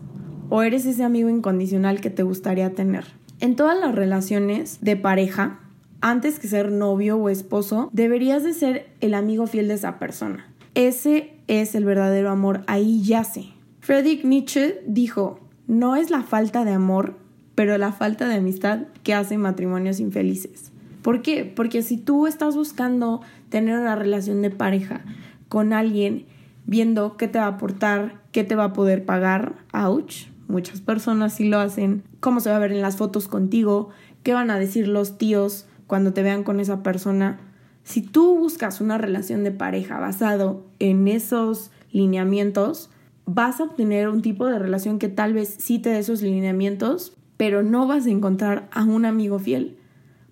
¿O 0.49 0.61
eres 0.61 0.85
ese 0.85 1.03
amigo 1.03 1.29
incondicional 1.29 2.01
que 2.01 2.09
te 2.09 2.23
gustaría 2.23 2.73
tener? 2.73 3.05
En 3.39 3.55
todas 3.55 3.79
las 3.79 3.95
relaciones 3.95 4.77
de 4.81 4.95
pareja, 4.95 5.59
antes 6.01 6.39
que 6.39 6.47
ser 6.47 6.71
novio 6.71 7.17
o 7.17 7.29
esposo, 7.29 7.89
deberías 7.93 8.43
de 8.43 8.53
ser 8.53 8.89
el 9.01 9.15
amigo 9.15 9.47
fiel 9.47 9.67
de 9.67 9.73
esa 9.73 9.97
persona. 9.97 10.45
Ese 10.75 11.33
es 11.47 11.73
el 11.73 11.83
verdadero 11.83 12.29
amor, 12.29 12.61
ahí 12.67 13.01
yace. 13.03 13.45
Friedrich 13.79 14.23
Nietzsche 14.23 14.81
dijo, 14.85 15.39
no 15.67 15.95
es 15.95 16.11
la 16.11 16.21
falta 16.21 16.63
de 16.63 16.73
amor, 16.73 17.15
pero 17.55 17.77
la 17.77 17.91
falta 17.91 18.27
de 18.27 18.35
amistad 18.35 18.81
que 19.03 19.13
hace 19.13 19.37
matrimonios 19.37 19.99
infelices. 19.99 20.71
¿Por 21.01 21.21
qué? 21.21 21.45
Porque 21.45 21.81
si 21.81 21.97
tú 21.97 22.27
estás 22.27 22.55
buscando 22.55 23.21
tener 23.49 23.79
una 23.79 23.95
relación 23.95 24.41
de 24.41 24.51
pareja 24.51 25.01
con 25.49 25.73
alguien, 25.73 26.25
viendo 26.65 27.17
qué 27.17 27.27
te 27.27 27.39
va 27.39 27.45
a 27.45 27.49
aportar, 27.49 28.21
qué 28.31 28.43
te 28.43 28.55
va 28.55 28.65
a 28.65 28.73
poder 28.73 29.05
pagar, 29.05 29.55
ouch, 29.71 30.27
muchas 30.47 30.81
personas 30.81 31.33
sí 31.33 31.47
lo 31.47 31.59
hacen, 31.59 32.03
cómo 32.19 32.39
se 32.39 32.49
va 32.49 32.57
a 32.57 32.59
ver 32.59 32.71
en 32.71 32.81
las 32.81 32.97
fotos 32.97 33.27
contigo, 33.27 33.89
qué 34.23 34.33
van 34.33 34.49
a 34.49 34.59
decir 34.59 34.87
los 34.87 35.17
tíos, 35.17 35.67
cuando 35.87 36.13
te 36.13 36.23
vean 36.23 36.43
con 36.43 36.59
esa 36.59 36.83
persona. 36.83 37.39
Si 37.83 38.01
tú 38.01 38.37
buscas 38.37 38.81
una 38.81 38.97
relación 38.97 39.43
de 39.43 39.51
pareja 39.51 39.99
basado 39.99 40.65
en 40.79 41.07
esos 41.07 41.71
lineamientos, 41.91 42.89
vas 43.25 43.59
a 43.59 43.65
obtener 43.65 44.09
un 44.09 44.21
tipo 44.21 44.47
de 44.47 44.59
relación 44.59 44.99
que 44.99 45.09
tal 45.09 45.33
vez 45.33 45.55
sí 45.59 45.79
te 45.79 45.89
dé 45.89 45.99
esos 45.99 46.21
lineamientos, 46.21 47.15
pero 47.37 47.63
no 47.63 47.87
vas 47.87 48.05
a 48.05 48.09
encontrar 48.09 48.69
a 48.71 48.83
un 48.83 49.05
amigo 49.05 49.39
fiel. 49.39 49.77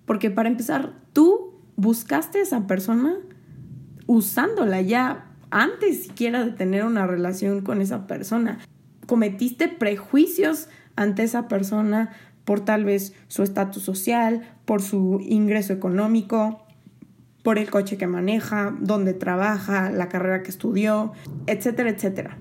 Porque 0.04 0.30
para 0.30 0.48
empezar, 0.48 0.92
tú 1.12 1.54
buscaste 1.76 2.38
a 2.38 2.42
esa 2.42 2.66
persona 2.66 3.16
usándola 4.06 4.80
ya 4.80 5.30
antes 5.50 6.04
siquiera 6.04 6.44
de 6.44 6.52
tener 6.52 6.84
una 6.84 7.06
relación 7.06 7.62
con 7.62 7.80
esa 7.80 8.06
persona. 8.06 8.58
Cometiste 9.06 9.68
prejuicios 9.68 10.68
ante 10.96 11.22
esa 11.24 11.48
persona 11.48 12.12
por 12.44 12.60
tal 12.60 12.84
vez 12.84 13.14
su 13.28 13.42
estatus 13.42 13.82
social, 13.82 14.42
por 14.64 14.82
su 14.82 15.20
ingreso 15.22 15.72
económico, 15.72 16.64
por 17.42 17.58
el 17.58 17.70
coche 17.70 17.96
que 17.96 18.06
maneja, 18.06 18.74
dónde 18.80 19.12
trabaja, 19.12 19.90
la 19.90 20.08
carrera 20.08 20.42
que 20.42 20.50
estudió, 20.50 21.12
etcétera, 21.46 21.90
etcétera. 21.90 22.38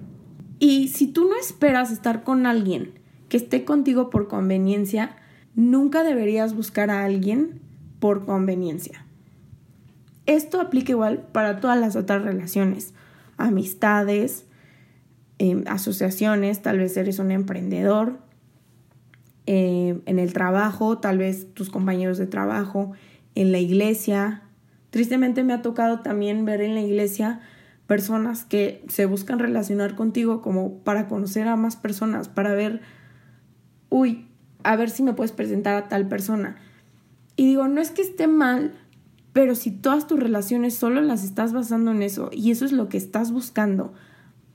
Y 0.59 0.87
si 0.89 1.07
tú 1.07 1.27
no 1.27 1.35
esperas 1.35 1.91
estar 1.91 2.23
con 2.23 2.45
alguien 2.45 2.93
que 3.27 3.37
esté 3.37 3.65
contigo 3.65 4.09
por 4.09 4.27
conveniencia, 4.27 5.17
nunca 5.55 6.03
deberías 6.03 6.55
buscar 6.55 6.89
a 6.89 7.03
alguien 7.03 7.59
por 7.99 8.25
conveniencia. 8.25 9.05
Esto 10.25 10.61
aplica 10.61 10.93
igual 10.93 11.27
para 11.33 11.59
todas 11.59 11.77
las 11.77 11.97
otras 11.97 12.23
relaciones, 12.23 12.93
amistades, 13.37 14.45
em, 15.39 15.63
asociaciones, 15.67 16.61
tal 16.61 16.79
vez 16.79 16.95
eres 16.97 17.19
un 17.19 17.31
emprendedor, 17.31 18.19
eh, 19.45 20.01
en 20.05 20.19
el 20.19 20.31
trabajo, 20.31 20.99
tal 20.99 21.17
vez 21.17 21.53
tus 21.53 21.69
compañeros 21.69 22.17
de 22.17 22.27
trabajo, 22.27 22.93
en 23.35 23.51
la 23.51 23.59
iglesia. 23.59 24.43
Tristemente 24.89 25.43
me 25.43 25.53
ha 25.53 25.61
tocado 25.61 25.99
también 25.99 26.45
ver 26.45 26.61
en 26.61 26.75
la 26.75 26.81
iglesia 26.81 27.41
personas 27.87 28.45
que 28.45 28.83
se 28.87 29.05
buscan 29.05 29.39
relacionar 29.39 29.95
contigo 29.95 30.41
como 30.41 30.79
para 30.79 31.07
conocer 31.07 31.47
a 31.47 31.57
más 31.57 31.75
personas, 31.75 32.29
para 32.29 32.53
ver, 32.53 32.81
uy, 33.89 34.27
a 34.63 34.75
ver 34.77 34.89
si 34.89 35.03
me 35.03 35.13
puedes 35.13 35.33
presentar 35.33 35.75
a 35.75 35.87
tal 35.89 36.07
persona. 36.07 36.55
Y 37.35 37.47
digo, 37.47 37.67
no 37.67 37.81
es 37.81 37.91
que 37.91 38.01
esté 38.01 38.27
mal, 38.27 38.73
pero 39.33 39.55
si 39.55 39.71
todas 39.71 40.07
tus 40.07 40.19
relaciones 40.19 40.75
solo 40.75 41.01
las 41.01 41.23
estás 41.23 41.51
basando 41.51 41.91
en 41.91 42.01
eso 42.01 42.29
y 42.31 42.51
eso 42.51 42.63
es 42.65 42.71
lo 42.71 42.87
que 42.87 42.97
estás 42.97 43.31
buscando 43.31 43.93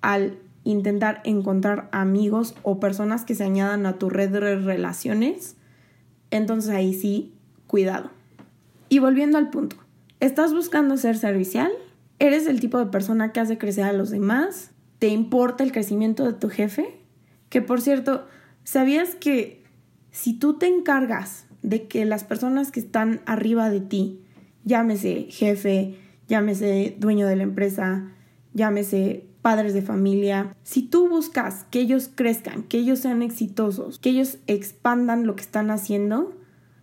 al 0.00 0.38
intentar 0.70 1.22
encontrar 1.24 1.88
amigos 1.92 2.54
o 2.62 2.78
personas 2.78 3.24
que 3.24 3.34
se 3.34 3.44
añadan 3.44 3.86
a 3.86 3.98
tu 3.98 4.10
red 4.10 4.30
de 4.30 4.56
relaciones, 4.56 5.56
entonces 6.30 6.70
ahí 6.70 6.92
sí, 6.92 7.32
cuidado. 7.66 8.10
Y 8.90 8.98
volviendo 8.98 9.38
al 9.38 9.48
punto, 9.48 9.76
¿estás 10.20 10.52
buscando 10.52 10.98
ser 10.98 11.16
servicial? 11.16 11.70
¿Eres 12.18 12.46
el 12.46 12.60
tipo 12.60 12.78
de 12.78 12.86
persona 12.86 13.32
que 13.32 13.40
hace 13.40 13.56
crecer 13.56 13.84
a 13.84 13.94
los 13.94 14.10
demás? 14.10 14.70
¿Te 14.98 15.08
importa 15.08 15.64
el 15.64 15.72
crecimiento 15.72 16.26
de 16.26 16.34
tu 16.34 16.50
jefe? 16.50 16.98
Que 17.48 17.62
por 17.62 17.80
cierto, 17.80 18.26
¿sabías 18.64 19.14
que 19.14 19.64
si 20.10 20.34
tú 20.34 20.58
te 20.58 20.66
encargas 20.66 21.46
de 21.62 21.88
que 21.88 22.04
las 22.04 22.24
personas 22.24 22.72
que 22.72 22.80
están 22.80 23.22
arriba 23.24 23.70
de 23.70 23.80
ti, 23.80 24.20
llámese 24.64 25.28
jefe, 25.30 25.94
llámese 26.28 26.94
dueño 26.98 27.26
de 27.26 27.36
la 27.36 27.44
empresa, 27.44 28.12
llámese 28.52 29.27
padres 29.42 29.74
de 29.74 29.82
familia, 29.82 30.54
si 30.62 30.82
tú 30.82 31.08
buscas 31.08 31.64
que 31.70 31.80
ellos 31.80 32.10
crezcan, 32.14 32.62
que 32.64 32.78
ellos 32.78 32.98
sean 32.98 33.22
exitosos, 33.22 33.98
que 33.98 34.10
ellos 34.10 34.38
expandan 34.46 35.26
lo 35.26 35.36
que 35.36 35.42
están 35.42 35.70
haciendo, 35.70 36.34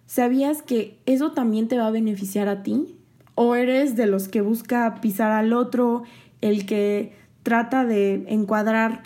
¿sabías 0.05 0.61
que 0.61 0.99
eso 1.05 1.31
también 1.31 1.67
te 1.67 1.77
va 1.77 1.87
a 1.87 1.91
beneficiar 1.91 2.47
a 2.47 2.63
ti? 2.63 2.97
¿O 3.35 3.55
eres 3.55 3.95
de 3.95 4.07
los 4.07 4.27
que 4.27 4.41
busca 4.41 5.01
pisar 5.01 5.31
al 5.31 5.53
otro, 5.53 6.03
el 6.41 6.65
que 6.65 7.13
trata 7.43 7.85
de 7.85 8.25
encuadrar 8.27 9.03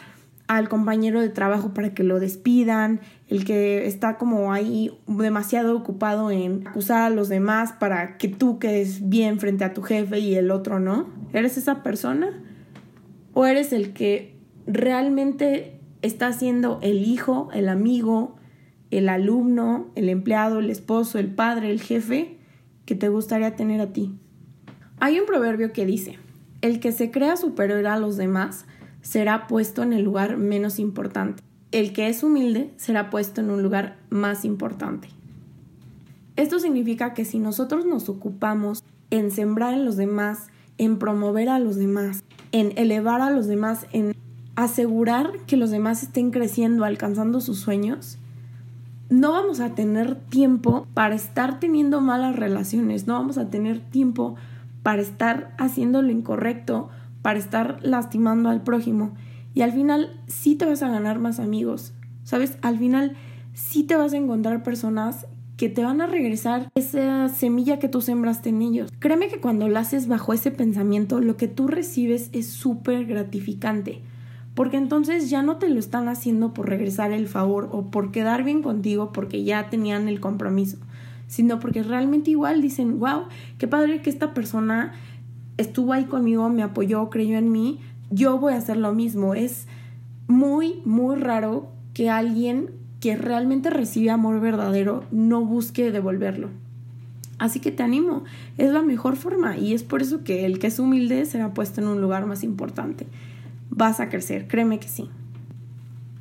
al 0.48 0.68
compañero 0.68 1.22
de 1.22 1.30
trabajo 1.30 1.74
para 1.74 1.94
que 1.94 2.04
lo 2.04 2.20
despidan, 2.20 3.02
el 3.28 3.46
que 3.46 3.86
está 3.86 4.18
como 4.18 4.52
ahí 4.52 4.92
demasiado 5.06 5.76
ocupado 5.76 6.32
en 6.32 6.68
acusar 6.68 7.04
a 7.04 7.10
los 7.12 7.30
demás 7.30 7.72
para 7.74 8.18
que 8.18 8.28
tú 8.28 8.58
quedes 8.58 9.10
bien 9.10 9.40
frente 9.40 9.64
a 9.64 9.74
tu 9.74 9.84
jefe 9.84 10.20
y 10.20 10.36
el 10.36 10.50
otro 10.50 10.80
no? 10.80 11.08
¿Eres 11.34 11.58
esa 11.58 11.84
persona? 11.84 12.32
¿O 13.41 13.45
eres 13.45 13.71
el 13.71 13.93
que 13.93 14.36
realmente 14.67 15.80
está 16.02 16.34
siendo 16.34 16.78
el 16.82 17.06
hijo, 17.06 17.47
el 17.54 17.69
amigo, 17.69 18.36
el 18.91 19.08
alumno, 19.08 19.91
el 19.95 20.10
empleado, 20.10 20.60
el 20.60 20.69
esposo, 20.69 21.19
el 21.19 21.34
padre, 21.34 21.71
el 21.71 21.80
jefe 21.80 22.38
que 22.86 22.95
te 22.95 23.08
gustaría 23.08 23.56
tener 23.56 23.80
a 23.80 23.93
ti? 23.93 24.13
Hay 24.99 25.21
un 25.21 25.25
proverbio 25.25 25.71
que 25.71 25.86
dice, 25.86 26.19
el 26.60 26.82
que 26.82 26.91
se 26.91 27.12
crea 27.12 27.38
superior 27.38 27.88
a 27.88 27.97
los 27.97 28.17
demás 28.17 28.65
será 28.99 29.47
puesto 29.47 29.84
en 29.84 29.93
el 29.93 30.04
lugar 30.04 30.36
menos 30.36 30.78
importante. 30.78 31.41
El 31.71 31.93
que 31.93 32.10
es 32.10 32.23
humilde 32.23 32.73
será 32.75 33.10
puesto 33.10 33.39
en 33.39 33.52
un 33.52 33.63
lugar 33.63 33.99
más 34.10 34.43
importante. 34.43 35.08
Esto 36.36 36.60
significa 36.60 37.13
que 37.13 37.23
si 37.23 37.39
nosotros 37.39 37.86
nos 37.86 38.10
ocupamos 38.10 38.84
en 39.12 39.32
sembrar 39.32 39.75
en 39.75 39.86
los 39.86 39.95
demás, 39.95 40.47
en 40.78 40.99
promover 40.99 41.47
a 41.47 41.60
los 41.60 41.78
demás, 41.78 42.25
en 42.52 42.74
elevar 42.78 43.22
a 43.22 43.30
los 43.30 43.48
demás, 43.48 43.88
en 43.92 44.16
asegurar 44.56 45.32
que 45.48 45.58
los 45.58 45.72
demás 45.72 46.04
estén 46.04 46.32
creciendo, 46.32 46.84
alcanzando 46.84 47.42
sus 47.42 47.60
sueños, 47.60 48.18
no 49.10 49.32
vamos 49.32 49.60
a 49.60 49.74
tener 49.74 50.16
tiempo 50.16 50.86
para 50.94 51.16
estar 51.16 51.60
teniendo 51.60 52.02
malas 52.02 52.36
relaciones, 52.36 53.08
no 53.08 53.14
vamos 53.14 53.38
a 53.38 53.50
tener 53.50 53.80
tiempo 53.80 54.36
para 54.84 55.02
estar 55.02 55.54
haciendo 55.58 56.02
lo 56.02 56.12
incorrecto, 56.12 56.90
para 57.22 57.40
estar 57.40 57.80
lastimando 57.82 58.50
al 58.50 58.62
prójimo. 58.62 59.14
Y 59.54 59.62
al 59.62 59.72
final 59.72 60.20
sí 60.28 60.56
te 60.56 60.66
vas 60.66 60.84
a 60.84 60.90
ganar 60.90 61.20
más 61.20 61.40
amigos, 61.40 61.94
¿sabes? 62.24 62.58
Al 62.62 62.78
final 62.78 63.16
sí 63.54 63.84
te 63.84 63.96
vas 63.96 64.14
a 64.14 64.18
encontrar 64.18 64.62
personas 64.64 65.26
que 65.60 65.67
te 65.67 65.84
van 65.84 66.00
a 66.00 66.08
regresar 66.08 66.72
esa 66.76 67.28
semilla 67.28 67.80
que 67.80 67.89
tú 67.89 68.00
sembraste 68.00 68.48
en 68.48 68.62
ellos. 68.62 68.93
Créeme 69.00 69.28
que 69.28 69.41
cuando 69.41 69.67
lo 69.67 69.78
haces 69.78 70.08
bajo 70.08 70.32
ese 70.32 70.52
pensamiento, 70.52 71.19
lo 71.19 71.36
que 71.36 71.50
tú 71.50 71.67
recibes 71.67 72.30
es 72.32 72.48
súper 72.48 73.06
gratificante. 73.06 74.00
Porque 74.54 74.78
entonces 74.78 75.30
ya 75.30 75.41
no 75.41 75.58
te 75.58 75.67
lo 75.67 75.78
están 75.78 76.08
haciendo 76.08 76.54
por 76.54 76.69
regresar 76.69 77.12
el 77.12 77.28
favor 77.28 77.67
o 77.74 77.91
por 77.91 78.12
quedar 78.12 78.45
bien 78.45 78.63
contigo 78.63 79.12
porque 79.12 79.43
ya 79.43 79.69
tenían 79.69 80.08
el 80.08 80.22
compromiso, 80.22 80.78
sino 81.28 81.60
porque 81.60 81.84
realmente 81.84 82.32
igual 82.32 82.62
dicen, 82.62 82.98
wow, 82.98 83.24
qué 83.58 83.67
padre 83.67 84.02
que 84.02 84.10
esta 84.10 84.34
persona 84.34 84.93
estuvo 85.58 85.91
ahí 85.91 86.06
conmigo, 86.06 86.48
me 86.48 86.63
apoyó, 86.63 87.10
creyó 87.10 87.38
en 87.38 87.52
mí, 87.52 87.82
yo 88.12 88.38
voy 88.38 88.54
a 88.54 88.58
hacer 88.60 88.78
lo 88.78 88.93
mismo. 88.93 89.34
Es 89.34 89.67
muy, 90.26 90.82
muy 90.86 91.17
raro 91.17 91.74
que 91.93 92.10
alguien 92.10 92.79
que 93.00 93.16
realmente 93.16 93.70
recibe 93.70 94.10
amor 94.10 94.40
verdadero 94.40 95.06
no 95.12 95.46
busque 95.46 95.92
devolverlo. 95.92 96.50
Así 97.38 97.62
que 97.62 97.72
te 97.72 97.84
animo, 97.84 98.26
es 98.58 98.72
la 98.72 98.82
mejor 98.82 99.16
forma 99.16 99.58
y 99.58 99.74
es 99.74 99.84
por 99.84 100.02
eso 100.02 100.24
que 100.26 100.46
el 100.46 100.60
que 100.60 100.68
es 100.68 100.78
humilde 100.78 101.26
será 101.26 101.54
puesto 101.54 101.80
en 101.80 101.88
un 101.88 102.02
lugar 102.02 102.26
más 102.26 102.44
importante. 102.44 103.08
Vas 103.70 104.02
a 104.02 104.10
crecer, 104.10 104.48
créeme 104.48 104.80
que 104.80 104.90
sí. 104.90 105.10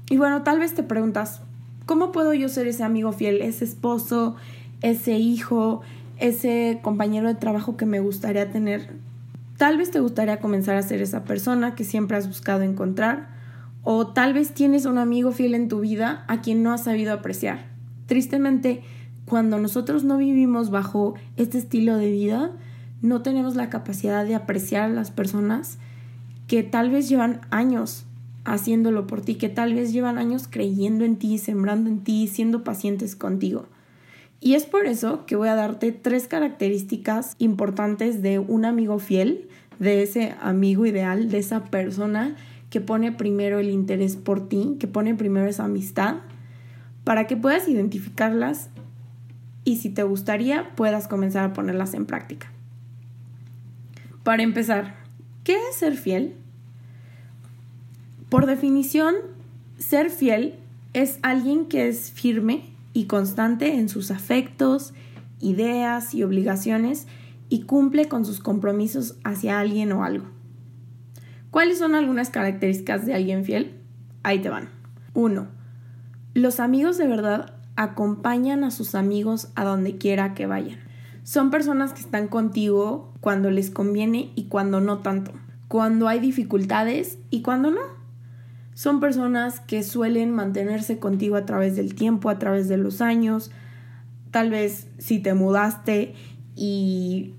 Y 0.08 0.16
bueno, 0.16 0.42
tal 0.42 0.60
vez 0.60 0.74
te 0.74 0.84
preguntas, 0.84 1.42
¿cómo 1.86 2.12
puedo 2.12 2.32
yo 2.34 2.48
ser 2.48 2.68
ese 2.68 2.84
amigo 2.84 3.12
fiel, 3.12 3.42
ese 3.42 3.64
esposo, 3.64 4.36
ese 4.80 5.18
hijo, 5.18 5.80
ese 6.18 6.78
compañero 6.82 7.26
de 7.26 7.34
trabajo 7.34 7.76
que 7.76 7.84
me 7.84 7.98
gustaría 7.98 8.52
tener? 8.52 8.90
Tal 9.56 9.76
vez 9.76 9.90
te 9.90 9.98
gustaría 9.98 10.38
comenzar 10.38 10.76
a 10.76 10.82
ser 10.82 11.02
esa 11.02 11.24
persona 11.24 11.74
que 11.74 11.82
siempre 11.82 12.16
has 12.16 12.28
buscado 12.28 12.62
encontrar 12.62 13.37
o 13.82 14.08
tal 14.08 14.34
vez 14.34 14.52
tienes 14.52 14.84
un 14.86 14.98
amigo 14.98 15.32
fiel 15.32 15.54
en 15.54 15.68
tu 15.68 15.80
vida 15.80 16.24
a 16.28 16.40
quien 16.40 16.62
no 16.62 16.72
has 16.72 16.84
sabido 16.84 17.12
apreciar. 17.12 17.66
Tristemente, 18.06 18.82
cuando 19.24 19.58
nosotros 19.58 20.04
no 20.04 20.16
vivimos 20.16 20.70
bajo 20.70 21.14
este 21.36 21.58
estilo 21.58 21.96
de 21.96 22.10
vida, 22.10 22.52
no 23.02 23.22
tenemos 23.22 23.56
la 23.56 23.70
capacidad 23.70 24.24
de 24.24 24.34
apreciar 24.34 24.84
a 24.84 24.94
las 24.94 25.10
personas 25.10 25.78
que 26.46 26.62
tal 26.62 26.90
vez 26.90 27.08
llevan 27.08 27.42
años 27.50 28.06
haciéndolo 28.44 29.06
por 29.06 29.20
ti, 29.20 29.34
que 29.34 29.48
tal 29.48 29.74
vez 29.74 29.92
llevan 29.92 30.18
años 30.18 30.48
creyendo 30.48 31.04
en 31.04 31.16
ti, 31.16 31.38
sembrando 31.38 31.90
en 31.90 32.02
ti, 32.02 32.26
siendo 32.26 32.64
pacientes 32.64 33.14
contigo. 33.14 33.66
Y 34.40 34.54
es 34.54 34.64
por 34.64 34.86
eso 34.86 35.26
que 35.26 35.36
voy 35.36 35.48
a 35.48 35.54
darte 35.54 35.92
tres 35.92 36.28
características 36.28 37.34
importantes 37.38 38.22
de 38.22 38.38
un 38.38 38.64
amigo 38.64 38.98
fiel, 38.98 39.48
de 39.78 40.02
ese 40.02 40.34
amigo 40.40 40.86
ideal, 40.86 41.28
de 41.30 41.38
esa 41.38 41.64
persona 41.64 42.36
que 42.70 42.80
pone 42.80 43.12
primero 43.12 43.58
el 43.58 43.70
interés 43.70 44.16
por 44.16 44.48
ti, 44.48 44.76
que 44.78 44.86
pone 44.86 45.14
primero 45.14 45.46
esa 45.46 45.64
amistad, 45.64 46.16
para 47.04 47.26
que 47.26 47.36
puedas 47.36 47.68
identificarlas 47.68 48.68
y 49.64 49.76
si 49.76 49.90
te 49.90 50.02
gustaría 50.02 50.74
puedas 50.76 51.08
comenzar 51.08 51.44
a 51.44 51.52
ponerlas 51.52 51.94
en 51.94 52.06
práctica. 52.06 52.50
Para 54.22 54.42
empezar, 54.42 54.96
¿qué 55.44 55.56
es 55.70 55.76
ser 55.76 55.96
fiel? 55.96 56.34
Por 58.28 58.46
definición, 58.46 59.14
ser 59.78 60.10
fiel 60.10 60.54
es 60.92 61.18
alguien 61.22 61.66
que 61.66 61.88
es 61.88 62.10
firme 62.10 62.64
y 62.92 63.04
constante 63.04 63.74
en 63.74 63.88
sus 63.88 64.10
afectos, 64.10 64.92
ideas 65.40 66.14
y 66.14 66.24
obligaciones 66.24 67.06
y 67.48 67.60
cumple 67.62 68.08
con 68.08 68.24
sus 68.24 68.40
compromisos 68.40 69.16
hacia 69.24 69.60
alguien 69.60 69.92
o 69.92 70.04
algo. 70.04 70.26
¿Cuáles 71.50 71.78
son 71.78 71.94
algunas 71.94 72.30
características 72.30 73.06
de 73.06 73.14
alguien 73.14 73.44
fiel? 73.44 73.74
Ahí 74.22 74.40
te 74.40 74.50
van. 74.50 74.68
1. 75.14 75.46
Los 76.34 76.60
amigos 76.60 76.98
de 76.98 77.08
verdad 77.08 77.54
acompañan 77.74 78.64
a 78.64 78.70
sus 78.70 78.94
amigos 78.94 79.48
a 79.54 79.64
donde 79.64 79.96
quiera 79.96 80.34
que 80.34 80.46
vayan. 80.46 80.78
Son 81.22 81.50
personas 81.50 81.92
que 81.92 82.00
están 82.00 82.28
contigo 82.28 83.12
cuando 83.20 83.50
les 83.50 83.70
conviene 83.70 84.32
y 84.34 84.44
cuando 84.44 84.80
no 84.80 84.98
tanto. 84.98 85.32
Cuando 85.68 86.08
hay 86.08 86.20
dificultades 86.20 87.18
y 87.30 87.42
cuando 87.42 87.70
no. 87.70 87.80
Son 88.74 89.00
personas 89.00 89.60
que 89.60 89.82
suelen 89.82 90.30
mantenerse 90.30 90.98
contigo 90.98 91.36
a 91.36 91.46
través 91.46 91.76
del 91.76 91.94
tiempo, 91.94 92.30
a 92.30 92.38
través 92.38 92.68
de 92.68 92.76
los 92.76 93.00
años. 93.00 93.50
Tal 94.30 94.50
vez 94.50 94.86
si 94.98 95.18
te 95.18 95.34
mudaste 95.34 96.14
y 96.54 97.34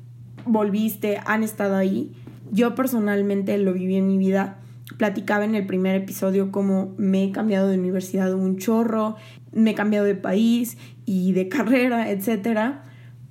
volviste, 0.46 1.20
han 1.26 1.44
estado 1.44 1.76
ahí 1.76 2.16
yo 2.52 2.76
personalmente 2.76 3.58
lo 3.58 3.74
viví 3.74 3.96
en 3.96 4.08
mi 4.08 4.18
vida. 4.18 4.60
Platicaba 4.98 5.46
en 5.46 5.56
el 5.56 5.66
primer 5.66 5.96
episodio 5.96 6.52
cómo 6.52 6.94
me 6.98 7.24
he 7.24 7.32
cambiado 7.32 7.68
de 7.68 7.78
universidad 7.78 8.34
un 8.34 8.58
chorro, 8.58 9.16
me 9.52 9.72
he 9.72 9.76
cambiado 9.76 10.06
de 10.06 10.16
país 10.16 10.78
y 11.06 11.34
de 11.34 11.48
carrera, 11.50 12.10
etc. 12.12 12.76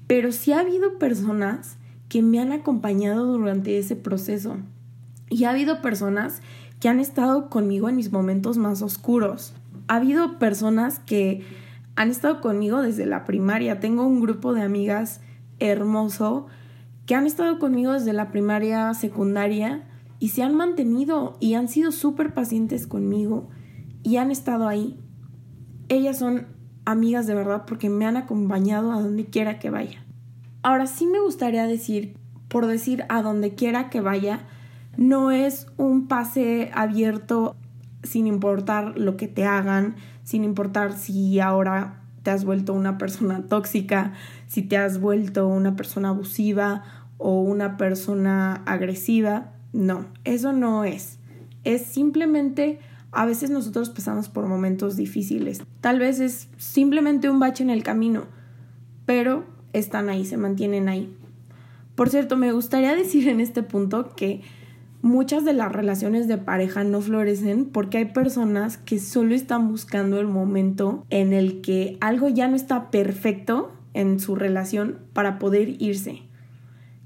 Pero 0.07 0.33
sí 0.33 0.53
ha 0.53 0.61
habido 0.61 0.99
personas 0.99 1.77
que 2.09 2.23
me 2.23 2.41
han 2.41 2.53
acompañado 2.53 3.27
durante 3.27 3.79
ese 3.79 3.97
proceso. 3.97 4.57
Y 5.31 5.45
ha 5.45 5.51
habido 5.51 5.83
personas 5.83 6.41
que 6.81 6.89
han 6.89 7.01
estado 7.01 7.51
conmigo 7.51 7.89
en 7.89 7.97
mis 7.97 8.13
momentos 8.13 8.57
más 8.57 8.83
oscuros. 8.83 9.53
Ha 9.89 9.97
habido 9.97 10.39
personas 10.39 11.01
que 11.01 11.43
han 11.97 12.11
estado 12.11 12.41
conmigo 12.41 12.81
desde 12.81 13.05
la 13.05 13.25
primaria. 13.25 13.81
Tengo 13.81 14.07
un 14.07 14.21
grupo 14.21 14.55
de 14.55 14.63
amigas 14.63 15.21
hermoso 15.59 16.47
que 17.09 17.15
han 17.15 17.27
estado 17.27 17.59
conmigo 17.59 17.95
desde 17.95 18.13
la 18.13 18.31
primaria, 18.31 18.93
secundaria 18.93 19.83
y 20.19 20.29
se 20.29 20.43
han 20.43 20.55
mantenido 20.55 21.39
y 21.41 21.55
han 21.55 21.69
sido 21.69 21.91
súper 21.91 22.35
pacientes 22.35 22.87
conmigo 22.87 23.49
y 24.03 24.19
han 24.19 24.31
estado 24.31 24.69
ahí. 24.69 25.01
Ellas 25.89 26.19
son 26.19 26.49
amigas 26.85 27.27
de 27.27 27.35
verdad 27.35 27.65
porque 27.67 27.89
me 27.89 28.05
han 28.05 28.19
acompañado 28.19 28.93
a 28.93 29.01
donde 29.01 29.25
quiera 29.25 29.59
que 29.59 29.71
vaya. 29.71 30.05
Ahora 30.63 30.87
sí 30.87 31.07
me 31.07 31.19
gustaría 31.19 31.67
decir, 31.67 32.15
por 32.49 32.67
decir 32.67 33.07
a 33.09 33.23
donde 33.23 33.55
quiera 33.55 33.89
que 33.89 34.03
vaya, 34.03 34.41
no 34.99 35.31
es 35.31 35.67
un 35.79 36.09
pase 36.09 36.71
abierto 36.75 37.57
sin 38.03 38.27
importar 38.27 38.99
lo 38.99 39.17
que 39.17 39.29
te 39.29 39.47
hagan, 39.47 39.97
sin 40.25 40.45
importar 40.45 40.93
si 40.93 41.41
ahora 41.41 42.03
te 42.23 42.31
has 42.33 42.45
vuelto 42.45 42.75
una 42.75 42.99
persona 42.99 43.47
tóxica, 43.49 44.13
si 44.47 44.61
te 44.61 44.77
has 44.77 45.01
vuelto 45.01 45.49
una 45.49 45.75
persona 45.75 46.11
abusiva 46.11 46.98
o 47.19 47.43
una 47.43 47.77
persona 47.77 48.63
agresiva. 48.65 49.53
No, 49.73 50.07
eso 50.25 50.53
no 50.53 50.85
es. 50.85 51.19
Es 51.65 51.83
simplemente 51.83 52.79
a 53.11 53.27
veces 53.27 53.51
nosotros 53.51 53.91
pasamos 53.91 54.29
por 54.29 54.47
momentos 54.47 54.97
difíciles. 54.97 55.63
Tal 55.81 55.99
vez 55.99 56.21
es 56.21 56.49
simplemente 56.57 57.31
un 57.31 57.41
bache 57.41 57.63
en 57.63 57.71
el 57.71 57.83
camino, 57.83 58.25
pero 59.07 59.45
están 59.73 60.09
ahí, 60.09 60.25
se 60.25 60.37
mantienen 60.37 60.89
ahí. 60.89 61.15
Por 61.95 62.11
cierto, 62.11 62.37
me 62.37 62.53
gustaría 62.53 62.95
decir 62.97 63.29
en 63.29 63.41
este 63.41 63.63
punto 63.63 64.15
que 64.15 64.43
muchas 65.01 65.45
de 65.45 65.53
las 65.53 65.73
relaciones 65.73 66.29
de 66.29 66.39
pareja 66.39 66.85
no 66.85 67.01
florecen 67.01 67.67
porque 67.67 67.99
hay 67.99 68.05
personas 68.07 68.77
que 68.79 68.99
solo 68.99 69.35
están 69.35 69.69
buscando 69.69 70.21
el 70.21 70.27
momento 70.27 71.05
en 71.09 71.33
el 71.33 71.61
que 71.61 71.97
algo 72.01 72.29
ya 72.29 72.49
no 72.49 72.57
está 72.57 72.91
perfecto 72.91 73.73
en 73.95 74.21
su 74.21 74.35
relación 74.35 74.99
para 75.13 75.39
poder 75.39 75.81
irse. 75.83 76.28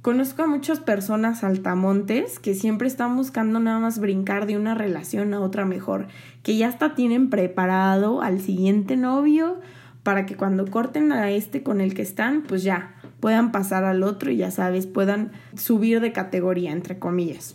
Conozco 0.02 0.42
a 0.42 0.48
muchas 0.48 0.80
personas 0.80 1.44
altamontes 1.44 2.40
que 2.40 2.56
siempre 2.56 2.88
están 2.88 3.14
buscando 3.14 3.60
nada 3.60 3.78
más 3.78 4.00
brincar 4.00 4.46
de 4.46 4.56
una 4.56 4.74
relación 4.74 5.32
a 5.32 5.40
otra 5.40 5.64
mejor, 5.64 6.08
que 6.42 6.56
ya 6.56 6.66
hasta 6.66 6.96
tienen 6.96 7.30
preparado 7.30 8.20
al 8.20 8.40
siguiente 8.40 8.96
novio 8.96 9.60
para 10.02 10.26
que 10.26 10.36
cuando 10.36 10.66
corten 10.66 11.12
a 11.12 11.30
este 11.30 11.62
con 11.62 11.80
el 11.80 11.94
que 11.94 12.02
están, 12.02 12.42
pues 12.42 12.64
ya 12.64 12.96
puedan 13.20 13.52
pasar 13.52 13.84
al 13.84 14.02
otro 14.02 14.32
y 14.32 14.38
ya 14.38 14.50
sabes, 14.50 14.88
puedan 14.88 15.30
subir 15.54 16.00
de 16.00 16.10
categoría, 16.10 16.72
entre 16.72 16.98
comillas. 16.98 17.54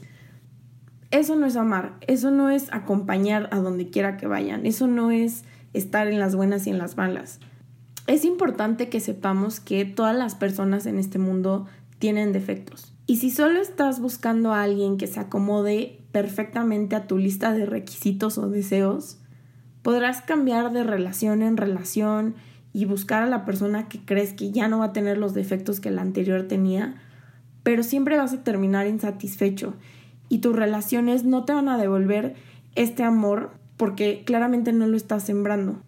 Eso 1.11 1.35
no 1.35 1.47
es 1.47 1.57
amar, 1.57 1.95
eso 2.07 2.31
no 2.31 2.49
es 2.49 2.71
acompañar 2.71 3.49
a 3.51 3.57
donde 3.57 3.89
quiera 3.89 4.15
que 4.15 4.25
vayan, 4.25 4.65
eso 4.65 4.87
no 4.87 5.11
es 5.11 5.43
estar 5.73 6.07
en 6.07 6.19
las 6.19 6.33
buenas 6.33 6.65
y 6.65 6.69
en 6.69 6.77
las 6.77 6.95
malas. 6.95 7.41
Es 8.07 8.23
importante 8.23 8.87
que 8.87 9.01
sepamos 9.01 9.59
que 9.59 9.83
todas 9.83 10.15
las 10.15 10.33
personas 10.33 10.85
en 10.85 10.97
este 10.97 11.19
mundo 11.19 11.65
tienen 11.99 12.31
defectos. 12.33 12.93
Y 13.05 13.17
si 13.17 13.31
solo 13.31 13.61
estás 13.61 13.99
buscando 13.99 14.53
a 14.53 14.63
alguien 14.63 14.97
que 14.97 15.07
se 15.07 15.19
acomode 15.19 16.01
perfectamente 16.11 16.95
a 16.95 17.07
tu 17.07 17.17
lista 17.17 17.53
de 17.53 17.65
requisitos 17.65 18.37
o 18.37 18.49
deseos, 18.49 19.19
podrás 19.81 20.21
cambiar 20.21 20.73
de 20.73 20.83
relación 20.83 21.41
en 21.41 21.57
relación 21.57 22.35
y 22.73 22.85
buscar 22.85 23.23
a 23.23 23.27
la 23.27 23.45
persona 23.45 23.87
que 23.87 24.03
crees 24.03 24.33
que 24.33 24.51
ya 24.51 24.67
no 24.67 24.79
va 24.79 24.85
a 24.85 24.93
tener 24.93 25.17
los 25.17 25.33
defectos 25.33 25.79
que 25.79 25.91
la 25.91 26.01
anterior 26.01 26.43
tenía, 26.43 27.01
pero 27.63 27.83
siempre 27.83 28.17
vas 28.17 28.33
a 28.33 28.43
terminar 28.43 28.87
insatisfecho 28.87 29.73
y 30.29 30.39
tus 30.39 30.55
relaciones 30.55 31.23
no 31.23 31.45
te 31.45 31.53
van 31.53 31.69
a 31.69 31.77
devolver 31.77 32.35
este 32.75 33.03
amor 33.03 33.51
porque 33.77 34.23
claramente 34.25 34.73
no 34.73 34.87
lo 34.87 34.97
estás 34.97 35.23
sembrando. 35.23 35.81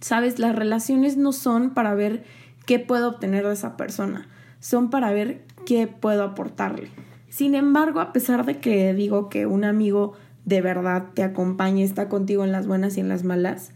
Sabes, 0.00 0.38
las 0.38 0.54
relaciones 0.54 1.16
no 1.16 1.32
son 1.32 1.74
para 1.74 1.94
ver 1.94 2.24
qué 2.66 2.78
puedo 2.78 3.08
obtener 3.08 3.46
de 3.46 3.54
esa 3.54 3.76
persona, 3.76 4.28
son 4.64 4.88
para 4.88 5.12
ver 5.12 5.42
qué 5.66 5.86
puedo 5.86 6.22
aportarle. 6.22 6.88
Sin 7.28 7.54
embargo, 7.54 8.00
a 8.00 8.14
pesar 8.14 8.46
de 8.46 8.60
que 8.60 8.94
digo 8.94 9.28
que 9.28 9.44
un 9.44 9.62
amigo 9.62 10.14
de 10.46 10.62
verdad 10.62 11.08
te 11.12 11.22
acompaña, 11.22 11.84
está 11.84 12.08
contigo 12.08 12.44
en 12.44 12.52
las 12.52 12.66
buenas 12.66 12.96
y 12.96 13.00
en 13.00 13.10
las 13.10 13.24
malas, 13.24 13.72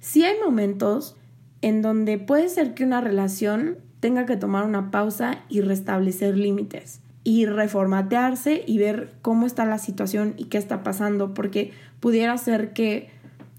sí 0.00 0.24
hay 0.24 0.34
momentos 0.44 1.16
en 1.60 1.80
donde 1.80 2.18
puede 2.18 2.48
ser 2.48 2.74
que 2.74 2.82
una 2.82 3.00
relación 3.00 3.78
tenga 4.00 4.26
que 4.26 4.36
tomar 4.36 4.64
una 4.64 4.90
pausa 4.90 5.44
y 5.48 5.60
restablecer 5.60 6.36
límites 6.36 7.00
y 7.22 7.46
reformatearse 7.46 8.64
y 8.66 8.78
ver 8.78 9.12
cómo 9.22 9.46
está 9.46 9.64
la 9.64 9.78
situación 9.78 10.34
y 10.38 10.46
qué 10.46 10.58
está 10.58 10.82
pasando, 10.82 11.34
porque 11.34 11.70
pudiera 12.00 12.36
ser 12.36 12.72
que 12.72 13.10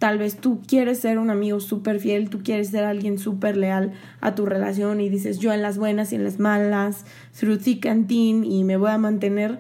tal 0.04 0.18
vez 0.18 0.36
tú 0.36 0.60
quieres 0.68 1.00
ser 1.00 1.18
un 1.18 1.30
amigo 1.30 1.62
súper 1.62 1.98
fiel, 1.98 2.30
tú 2.30 2.44
quieres 2.44 2.72
ser 2.72 2.84
alguien 2.84 3.18
súper 3.18 3.56
leal 3.56 3.94
a 4.20 4.36
tu 4.36 4.46
relación 4.46 5.00
y 5.00 5.08
dices 5.08 5.40
yo 5.40 5.54
en 5.54 5.62
las 5.62 5.78
buenas 5.78 6.12
y 6.12 6.16
en 6.16 6.26
las 6.26 6.40
malas, 6.40 7.06
through 7.40 7.62
and 7.90 8.12
y 8.12 8.66
me 8.66 8.76
voy 8.76 8.90
a 8.90 8.98
mantener, 8.98 9.60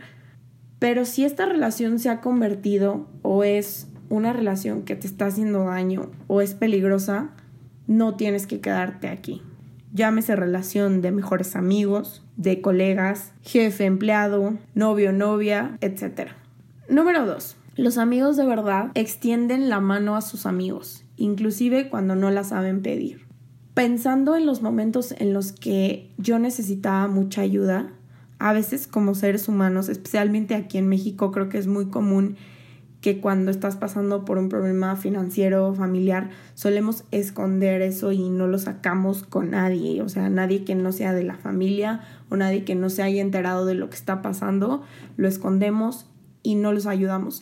pero 0.79 1.05
si 1.05 1.23
esta 1.23 1.45
relación 1.45 1.97
se 1.97 2.09
ha 2.09 2.19
convertido 2.19 3.07
o 3.21 3.45
es 3.45 3.87
una 4.09 4.33
relación 4.33 4.83
que 4.83 4.97
te 4.97 5.07
está 5.07 5.27
haciendo 5.27 5.63
daño 5.63 6.11
o 6.27 6.41
es 6.41 6.55
peligrosa, 6.55 7.29
no 7.87 8.15
tienes 8.15 8.45
que 8.45 8.59
quedarte 8.59 9.07
aquí. 9.07 9.41
Llámese 9.93 10.35
relación 10.35 11.01
de 11.01 11.13
mejores 11.13 11.55
amigos, 11.55 12.21
de 12.35 12.59
colegas, 12.59 13.31
jefe, 13.43 13.85
empleado, 13.85 14.55
novio, 14.75 15.13
novia, 15.13 15.77
etc. 15.79 16.31
Número 16.89 17.25
2. 17.25 17.62
Los 17.75 17.97
amigos 17.97 18.37
de 18.37 18.45
verdad 18.45 18.91
extienden 18.93 19.67
la 19.67 19.79
mano 19.79 20.15
a 20.15 20.21
sus 20.21 20.45
amigos, 20.45 21.05
inclusive 21.17 21.89
cuando 21.89 22.15
no 22.15 22.29
la 22.29 22.43
saben 22.43 22.83
pedir. 22.83 23.25
Pensando 23.73 24.35
en 24.35 24.45
los 24.45 24.61
momentos 24.61 25.11
en 25.17 25.33
los 25.33 25.53
que 25.53 26.11
yo 26.19 26.37
necesitaba 26.37 27.07
mucha 27.07 27.41
ayuda, 27.41 27.89
a 28.37 28.53
veces 28.53 28.85
como 28.85 29.15
seres 29.15 29.47
humanos, 29.47 29.89
especialmente 29.89 30.53
aquí 30.53 30.77
en 30.77 30.87
México, 30.87 31.31
creo 31.31 31.49
que 31.49 31.57
es 31.57 31.65
muy 31.65 31.87
común 31.87 32.35
que 33.01 33.19
cuando 33.19 33.49
estás 33.49 33.75
pasando 33.75 34.23
por 34.23 34.37
un 34.37 34.49
problema 34.49 34.95
financiero 34.95 35.67
o 35.67 35.73
familiar 35.73 36.29
solemos 36.53 37.05
esconder 37.09 37.81
eso 37.81 38.11
y 38.11 38.29
no 38.29 38.45
lo 38.45 38.59
sacamos 38.59 39.23
con 39.23 39.49
nadie, 39.49 40.03
o 40.03 40.09
sea, 40.09 40.29
nadie 40.29 40.63
que 40.63 40.75
no 40.75 40.91
sea 40.91 41.11
de 41.11 41.23
la 41.23 41.37
familia 41.37 42.01
o 42.29 42.37
nadie 42.37 42.65
que 42.65 42.75
no 42.75 42.91
se 42.91 43.01
haya 43.01 43.23
enterado 43.23 43.65
de 43.65 43.73
lo 43.73 43.89
que 43.89 43.95
está 43.95 44.21
pasando, 44.21 44.83
lo 45.17 45.27
escondemos 45.27 46.05
y 46.43 46.53
no 46.53 46.71
los 46.71 46.85
ayudamos. 46.85 47.41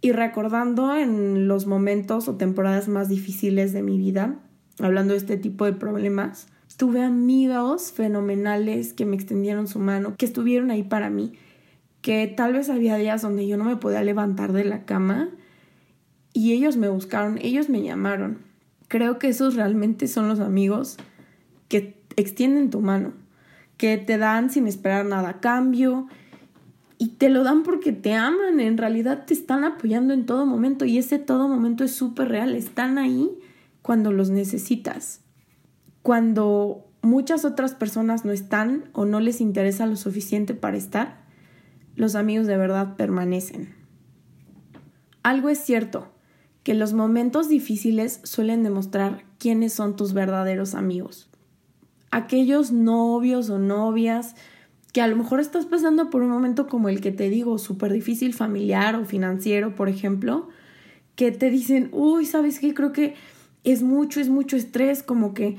Y 0.00 0.12
recordando 0.12 0.96
en 0.96 1.46
los 1.46 1.66
momentos 1.66 2.28
o 2.28 2.36
temporadas 2.36 2.88
más 2.88 3.08
difíciles 3.08 3.72
de 3.72 3.82
mi 3.82 3.98
vida, 3.98 4.36
hablando 4.78 5.12
de 5.12 5.18
este 5.18 5.36
tipo 5.36 5.64
de 5.66 5.74
problemas, 5.74 6.48
tuve 6.76 7.02
amigos 7.02 7.92
fenomenales 7.92 8.94
que 8.94 9.04
me 9.04 9.16
extendieron 9.16 9.66
su 9.66 9.78
mano, 9.78 10.14
que 10.16 10.26
estuvieron 10.26 10.70
ahí 10.70 10.82
para 10.82 11.10
mí 11.10 11.32
que 12.00 12.26
tal 12.28 12.54
vez 12.54 12.70
había 12.70 12.96
días 12.96 13.22
donde 13.22 13.46
yo 13.46 13.56
no 13.56 13.64
me 13.64 13.76
podía 13.76 14.02
levantar 14.02 14.52
de 14.52 14.64
la 14.64 14.84
cama 14.84 15.28
y 16.32 16.52
ellos 16.52 16.76
me 16.76 16.88
buscaron, 16.88 17.38
ellos 17.42 17.68
me 17.68 17.82
llamaron. 17.82 18.38
Creo 18.88 19.18
que 19.18 19.28
esos 19.28 19.54
realmente 19.54 20.08
son 20.08 20.28
los 20.28 20.40
amigos 20.40 20.96
que 21.68 22.02
extienden 22.16 22.70
tu 22.70 22.80
mano, 22.80 23.12
que 23.76 23.98
te 23.98 24.18
dan 24.18 24.50
sin 24.50 24.66
esperar 24.66 25.04
nada 25.04 25.28
a 25.28 25.40
cambio 25.40 26.06
y 27.00 27.08
te 27.08 27.30
lo 27.30 27.44
dan 27.44 27.62
porque 27.62 27.92
te 27.92 28.12
aman, 28.12 28.60
en 28.60 28.76
realidad 28.76 29.24
te 29.24 29.32
están 29.32 29.64
apoyando 29.64 30.12
en 30.12 30.26
todo 30.26 30.44
momento 30.44 30.84
y 30.84 30.98
ese 30.98 31.18
todo 31.18 31.48
momento 31.48 31.82
es 31.82 31.92
súper 31.92 32.28
real, 32.28 32.54
están 32.54 32.98
ahí 32.98 33.30
cuando 33.80 34.12
los 34.12 34.28
necesitas. 34.28 35.22
Cuando 36.02 36.92
muchas 37.00 37.46
otras 37.46 37.74
personas 37.74 38.26
no 38.26 38.32
están 38.32 38.90
o 38.92 39.06
no 39.06 39.18
les 39.18 39.40
interesa 39.40 39.86
lo 39.86 39.96
suficiente 39.96 40.52
para 40.52 40.76
estar, 40.76 41.24
los 41.96 42.16
amigos 42.16 42.46
de 42.46 42.58
verdad 42.58 42.96
permanecen. 42.96 43.74
Algo 45.22 45.48
es 45.48 45.58
cierto, 45.58 46.12
que 46.64 46.74
los 46.74 46.92
momentos 46.92 47.48
difíciles 47.48 48.20
suelen 48.24 48.62
demostrar 48.62 49.24
quiénes 49.38 49.72
son 49.72 49.96
tus 49.96 50.12
verdaderos 50.12 50.74
amigos. 50.74 51.30
Aquellos 52.10 52.72
novios 52.72 53.48
o 53.48 53.58
novias 53.58 54.36
que 54.92 55.00
a 55.00 55.06
lo 55.06 55.16
mejor 55.16 55.40
estás 55.40 55.66
pasando 55.66 56.10
por 56.10 56.22
un 56.22 56.30
momento 56.30 56.66
como 56.66 56.88
el 56.88 57.00
que 57.00 57.12
te 57.12 57.28
digo, 57.28 57.58
súper 57.58 57.92
difícil 57.92 58.34
familiar 58.34 58.96
o 58.96 59.04
financiero, 59.04 59.74
por 59.74 59.88
ejemplo, 59.88 60.48
que 61.14 61.30
te 61.32 61.50
dicen, 61.50 61.88
uy, 61.92 62.26
¿sabes 62.26 62.58
qué? 62.58 62.74
Creo 62.74 62.92
que 62.92 63.14
es 63.64 63.82
mucho, 63.82 64.20
es 64.20 64.28
mucho 64.28 64.56
estrés, 64.56 65.02
como 65.02 65.34
que 65.34 65.58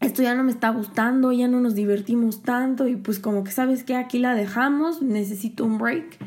esto 0.00 0.22
ya 0.22 0.34
no 0.34 0.44
me 0.44 0.50
está 0.50 0.70
gustando, 0.70 1.32
ya 1.32 1.48
no 1.48 1.60
nos 1.60 1.74
divertimos 1.74 2.42
tanto 2.42 2.88
y 2.88 2.96
pues 2.96 3.18
como 3.18 3.44
que 3.44 3.52
sabes 3.52 3.84
que 3.84 3.94
aquí 3.94 4.18
la 4.18 4.34
dejamos, 4.34 5.02
necesito 5.02 5.64
un 5.64 5.78
break. 5.78 6.18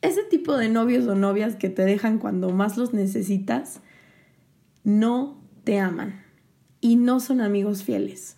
Ese 0.00 0.22
tipo 0.24 0.56
de 0.56 0.68
novios 0.68 1.06
o 1.06 1.14
novias 1.14 1.56
que 1.56 1.68
te 1.68 1.84
dejan 1.84 2.18
cuando 2.18 2.50
más 2.50 2.76
los 2.76 2.94
necesitas, 2.94 3.80
no 4.84 5.38
te 5.64 5.78
aman 5.78 6.22
y 6.80 6.96
no 6.96 7.20
son 7.20 7.40
amigos 7.40 7.82
fieles. 7.82 8.36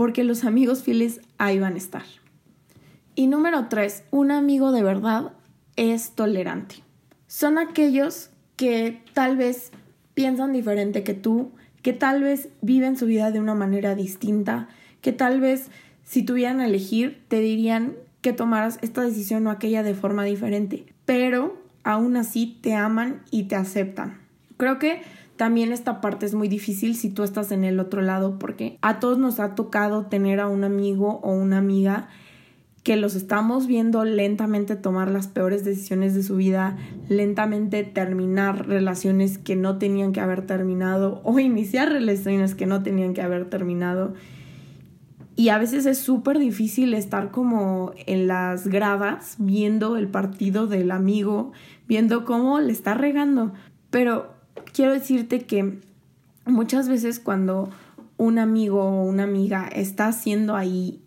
Porque 0.00 0.24
los 0.24 0.44
amigos 0.44 0.82
fieles 0.82 1.20
ahí 1.36 1.58
van 1.58 1.74
a 1.74 1.76
estar. 1.76 2.04
Y 3.14 3.26
número 3.26 3.68
tres, 3.68 4.02
un 4.10 4.30
amigo 4.30 4.72
de 4.72 4.82
verdad 4.82 5.32
es 5.76 6.12
tolerante. 6.12 6.76
Son 7.26 7.58
aquellos 7.58 8.30
que 8.56 9.02
tal 9.12 9.36
vez 9.36 9.72
piensan 10.14 10.54
diferente 10.54 11.02
que 11.02 11.12
tú, 11.12 11.50
que 11.82 11.92
tal 11.92 12.22
vez 12.22 12.48
viven 12.62 12.96
su 12.96 13.04
vida 13.04 13.30
de 13.30 13.40
una 13.40 13.54
manera 13.54 13.94
distinta, 13.94 14.70
que 15.02 15.12
tal 15.12 15.38
vez 15.38 15.68
si 16.02 16.22
tuvieran 16.22 16.60
a 16.60 16.66
elegir 16.66 17.22
te 17.28 17.40
dirían 17.40 17.92
que 18.22 18.32
tomaras 18.32 18.78
esta 18.80 19.02
decisión 19.02 19.46
o 19.46 19.50
aquella 19.50 19.82
de 19.82 19.92
forma 19.92 20.24
diferente, 20.24 20.86
pero 21.04 21.62
aún 21.84 22.16
así 22.16 22.58
te 22.62 22.74
aman 22.74 23.20
y 23.30 23.42
te 23.42 23.56
aceptan. 23.56 24.18
Creo 24.56 24.78
que 24.78 25.02
también 25.40 25.72
esta 25.72 26.02
parte 26.02 26.26
es 26.26 26.34
muy 26.34 26.48
difícil 26.48 26.94
si 26.94 27.08
tú 27.08 27.22
estás 27.22 27.50
en 27.50 27.64
el 27.64 27.80
otro 27.80 28.02
lado 28.02 28.38
porque 28.38 28.76
a 28.82 29.00
todos 29.00 29.16
nos 29.16 29.40
ha 29.40 29.54
tocado 29.54 30.04
tener 30.04 30.38
a 30.38 30.48
un 30.48 30.64
amigo 30.64 31.18
o 31.22 31.32
una 31.32 31.56
amiga 31.56 32.10
que 32.82 32.96
los 32.96 33.14
estamos 33.14 33.66
viendo 33.66 34.04
lentamente 34.04 34.76
tomar 34.76 35.10
las 35.10 35.28
peores 35.28 35.64
decisiones 35.64 36.14
de 36.14 36.22
su 36.24 36.36
vida, 36.36 36.76
lentamente 37.08 37.84
terminar 37.84 38.68
relaciones 38.68 39.38
que 39.38 39.56
no 39.56 39.78
tenían 39.78 40.12
que 40.12 40.20
haber 40.20 40.44
terminado 40.44 41.22
o 41.24 41.38
iniciar 41.38 41.90
relaciones 41.90 42.54
que 42.54 42.66
no 42.66 42.82
tenían 42.82 43.14
que 43.14 43.22
haber 43.22 43.48
terminado. 43.48 44.12
Y 45.36 45.48
a 45.48 45.56
veces 45.56 45.86
es 45.86 45.96
súper 45.96 46.38
difícil 46.38 46.92
estar 46.92 47.30
como 47.30 47.94
en 48.04 48.26
las 48.26 48.66
gradas 48.66 49.36
viendo 49.38 49.96
el 49.96 50.08
partido 50.08 50.66
del 50.66 50.90
amigo, 50.90 51.52
viendo 51.88 52.26
cómo 52.26 52.60
le 52.60 52.72
está 52.72 52.92
regando. 52.92 53.54
Pero 53.88 54.38
quiero 54.72 54.92
decirte 54.92 55.40
que 55.40 55.80
muchas 56.46 56.88
veces 56.88 57.20
cuando 57.20 57.70
un 58.16 58.38
amigo 58.38 58.82
o 58.82 59.04
una 59.04 59.22
amiga 59.24 59.68
está 59.68 60.08
haciendo 60.08 60.56
ahí 60.56 61.00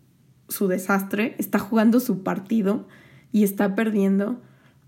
su 0.48 0.68
desastre, 0.68 1.34
está 1.38 1.58
jugando 1.58 2.00
su 2.00 2.22
partido 2.22 2.86
y 3.32 3.44
está 3.44 3.74
perdiendo, 3.74 4.40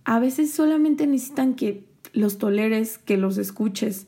a 0.04 0.18
veces 0.18 0.52
solamente 0.52 1.06
necesitan 1.06 1.54
que 1.54 1.84
los 2.12 2.38
toleres, 2.38 2.98
que 2.98 3.16
los 3.16 3.38
escuches. 3.38 4.06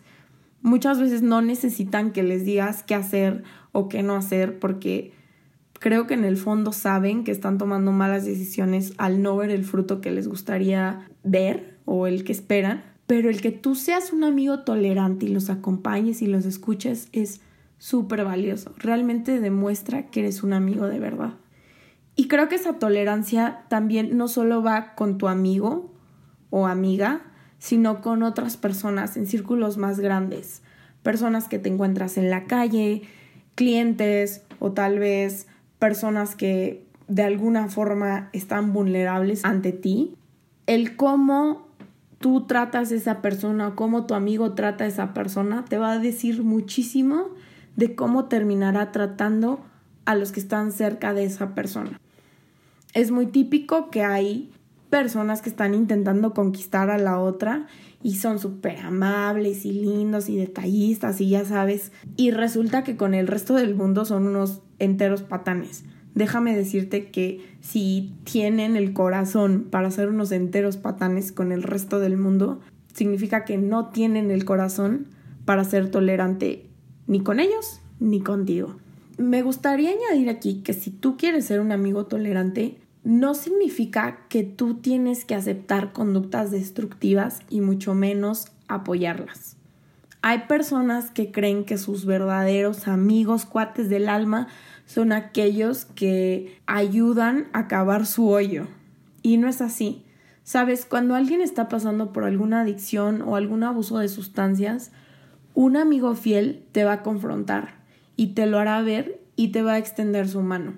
Muchas 0.63 1.01
veces 1.01 1.23
no 1.23 1.43
necesitan 1.43 2.13
que 2.13 2.23
les 2.23 2.45
digas 2.45 2.83
qué 2.83 2.95
hacer 2.95 3.45
o 3.73 3.89
qué 3.89 4.03
no 4.03 4.17
hacer 4.17 4.59
porque 4.59 5.13
creo 5.79 6.07
que 6.07 6.15
en 6.15 6.25
el 6.25 6.37
fondo 6.37 6.73
saben 6.73 7.25
que 7.25 7.31
están 7.31 7.59
tomando 7.59 7.93
malas 7.93 8.25
decisiones 8.25 8.93
al 8.99 9.23
no 9.23 9.37
ver 9.37 9.51
el 9.51 9.65
fruto 9.65 10.01
que 10.01 10.11
les 10.11 10.27
gustaría 10.29 11.07
ver 11.23 11.79
o 11.85 12.07
el 12.07 12.25
que 12.25 12.33
esperan. 12.33 12.83
Pero 13.09 13.31
el 13.31 13.41
que 13.41 13.53
tú 13.53 13.75
seas 13.75 14.13
un 14.13 14.23
amigo 14.23 14.61
tolerante 14.61 15.25
y 15.25 15.31
los 15.31 15.49
acompañes 15.49 16.21
y 16.21 16.27
los 16.27 16.45
escuches 16.45 17.09
es 17.13 17.41
súper 17.79 18.23
valioso. 18.23 18.75
Realmente 18.77 19.41
demuestra 19.41 20.11
que 20.11 20.21
eres 20.21 20.43
un 20.43 20.53
amigo 20.53 20.87
de 20.87 20.99
verdad. 20.99 21.33
Y 22.17 22.29
creo 22.29 22.51
que 22.51 22.57
esa 22.57 22.75
tolerancia 22.75 23.65
también 23.71 24.19
no 24.19 24.29
solo 24.29 24.63
va 24.63 24.95
con 24.95 25.17
tu 25.17 25.27
amigo 25.27 25.91
o 26.51 26.67
amiga, 26.67 27.23
sino 27.59 28.03
con 28.03 28.23
otras 28.23 28.59
personas 28.59 29.17
en 29.17 29.27
círculos 29.27 29.79
más 29.79 30.01
grandes. 30.01 30.61
Personas 31.03 31.49
que 31.49 31.59
te 31.59 31.71
encuentras 31.71 32.19
en 32.19 32.29
la 32.29 32.45
calle, 32.45 33.05
clientes 33.55 34.43
o 34.59 34.73
tal 34.73 34.99
vez 34.99 35.47
personas 35.79 36.37
que 36.37 36.85
de 37.07 37.23
alguna 37.23 37.69
forma 37.69 38.29
están 38.35 38.75
vulnerables 38.75 39.47
ante 39.47 39.73
ti. 39.73 40.15
El 40.67 40.95
cómo 40.95 41.68
tú 42.19 42.47
tratas 42.47 42.93
a 42.93 42.95
esa 42.95 43.23
persona, 43.23 43.75
cómo 43.75 44.07
tu 44.07 44.15
amigo 44.15 44.53
trata 44.55 44.85
a 44.85 44.89
esa 44.89 45.15
persona, 45.15 45.65
te 45.65 45.79
va 45.79 45.93
a 45.93 45.99
decir 45.99 46.43
muchísimo 46.43 47.29
de 47.77 47.95
cómo 47.95 48.27
terminará 48.27 48.93
tratando 48.93 49.61
a 50.05 50.15
los 50.15 50.33
que 50.33 50.41
están 50.41 50.73
cerca 50.73 51.15
de 51.15 51.25
esa 51.25 51.55
persona. 51.55 52.01
Es 52.95 53.11
muy 53.11 53.27
típico 53.27 53.91
que 53.91 54.03
hay 54.03 54.51
personas 54.91 55.43
que 55.43 55.51
están 55.51 55.75
intentando 55.75 56.33
conquistar 56.33 56.91
a 56.91 56.99
la 56.99 57.21
otra 57.21 57.67
y 58.03 58.17
son 58.17 58.39
súper 58.39 58.79
amables 58.79 59.65
y 59.65 59.73
lindos 59.73 60.29
y 60.29 60.37
detallistas 60.37 61.21
y 61.21 61.31
ya 61.31 61.45
sabes. 61.45 61.93
Y 62.17 62.31
resulta 62.31 62.85
que 62.85 62.97
con 62.97 63.15
el 63.15 63.27
resto 63.27 63.55
del 63.55 63.75
mundo 63.75 64.05
son 64.05 64.27
unos 64.27 64.63
enteros 64.79 65.23
patanes. 65.23 65.85
Déjame 66.19 66.57
decirte 66.57 67.13
que 67.13 67.47
si 67.61 68.13
tienen 68.25 68.75
el 68.75 68.93
corazón 68.93 69.69
para 69.71 69.89
ser 69.93 70.09
unos 70.09 70.33
enteros 70.33 70.77
patanes 70.77 71.31
con 71.31 71.53
el 71.53 71.63
resto 71.63 72.01
del 72.01 72.17
mundo, 72.17 72.59
significa 72.93 73.45
que 73.45 73.57
no 73.57 73.91
tienen 73.91 74.33
el 74.33 74.45
corazón 74.45 75.07
para 75.45 75.63
ser 75.63 75.93
tolerante 75.93 76.67
ni 77.07 77.21
con 77.21 77.39
ellos 77.39 77.83
ni 78.01 78.21
contigo. 78.21 78.79
Me 79.17 79.43
gustaría 79.43 79.91
añadir 79.91 80.29
aquí 80.29 80.63
que 80.65 80.73
si 80.73 80.91
tú 80.91 81.17
quieres 81.17 81.45
ser 81.45 81.61
un 81.61 81.71
amigo 81.71 82.07
tolerante, 82.07 82.79
no 83.05 83.35
significa 83.35 84.27
que 84.29 84.43
tú 84.43 84.75
tienes 84.75 85.25
que 85.25 85.37
aceptar 85.37 85.93
conductas 85.93 86.51
destructivas 86.51 87.43
y 87.49 87.61
mucho 87.61 87.95
menos 87.95 88.47
apoyarlas. 88.67 89.58
Hay 90.23 90.41
personas 90.49 91.11
que 91.11 91.31
creen 91.31 91.65
que 91.65 91.79
sus 91.79 92.05
verdaderos 92.05 92.89
amigos, 92.89 93.45
cuates 93.45 93.89
del 93.89 94.09
alma, 94.09 94.49
son 94.85 95.13
aquellos 95.13 95.85
que 95.85 96.59
ayudan 96.67 97.49
a 97.53 97.69
cavar 97.69 98.07
su 98.07 98.29
hoyo. 98.29 98.67
Y 99.23 99.37
no 99.37 99.49
es 99.49 99.61
así. 99.61 100.05
Sabes, 100.43 100.87
cuando 100.87 101.15
alguien 101.15 101.41
está 101.41 101.69
pasando 101.69 102.13
por 102.13 102.25
alguna 102.25 102.63
adicción 102.63 103.23
o 103.23 103.37
algún 103.37 103.63
abuso 103.65 103.99
de 103.99 104.09
sustancias, 104.09 104.93
un 105.55 105.77
amigo 105.77 106.15
fiel 106.15 106.65
te 106.73 106.85
va 106.85 106.93
a 106.95 107.03
confrontar 107.03 107.75
y 108.17 108.29
te 108.29 108.47
lo 108.47 108.59
hará 108.59 108.81
ver 108.83 109.21
y 109.37 109.49
te 109.49 109.63
va 109.63 109.75
a 109.75 109.79
extender 109.79 110.29
su 110.29 110.41
mano. 110.41 110.75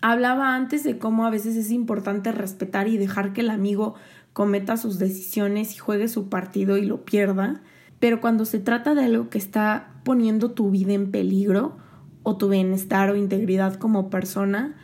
Hablaba 0.00 0.56
antes 0.56 0.82
de 0.82 0.98
cómo 0.98 1.24
a 1.24 1.30
veces 1.30 1.54
es 1.54 1.70
importante 1.70 2.32
respetar 2.32 2.88
y 2.88 2.98
dejar 2.98 3.32
que 3.32 3.42
el 3.42 3.50
amigo 3.50 3.94
cometa 4.32 4.76
sus 4.76 4.98
decisiones 4.98 5.74
y 5.74 5.78
juegue 5.78 6.08
su 6.08 6.28
partido 6.28 6.76
y 6.76 6.84
lo 6.84 7.04
pierda, 7.04 7.62
pero 8.02 8.20
cuando 8.20 8.46
se 8.46 8.58
trata 8.58 8.96
de 8.96 9.04
algo 9.04 9.30
que 9.30 9.38
está 9.38 9.94
poniendo 10.02 10.50
tu 10.50 10.72
vida 10.72 10.92
en 10.92 11.12
peligro 11.12 11.76
o 12.24 12.36
tu 12.36 12.48
bienestar 12.48 13.08
o 13.10 13.14
integridad 13.14 13.76
como 13.76 14.10
persona, 14.10 14.74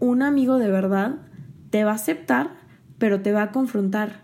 un 0.00 0.22
amigo 0.22 0.56
de 0.56 0.70
verdad 0.70 1.16
te 1.68 1.84
va 1.84 1.90
a 1.90 1.96
aceptar, 1.96 2.56
pero 2.96 3.20
te 3.20 3.32
va 3.32 3.42
a 3.42 3.52
confrontar. 3.52 4.22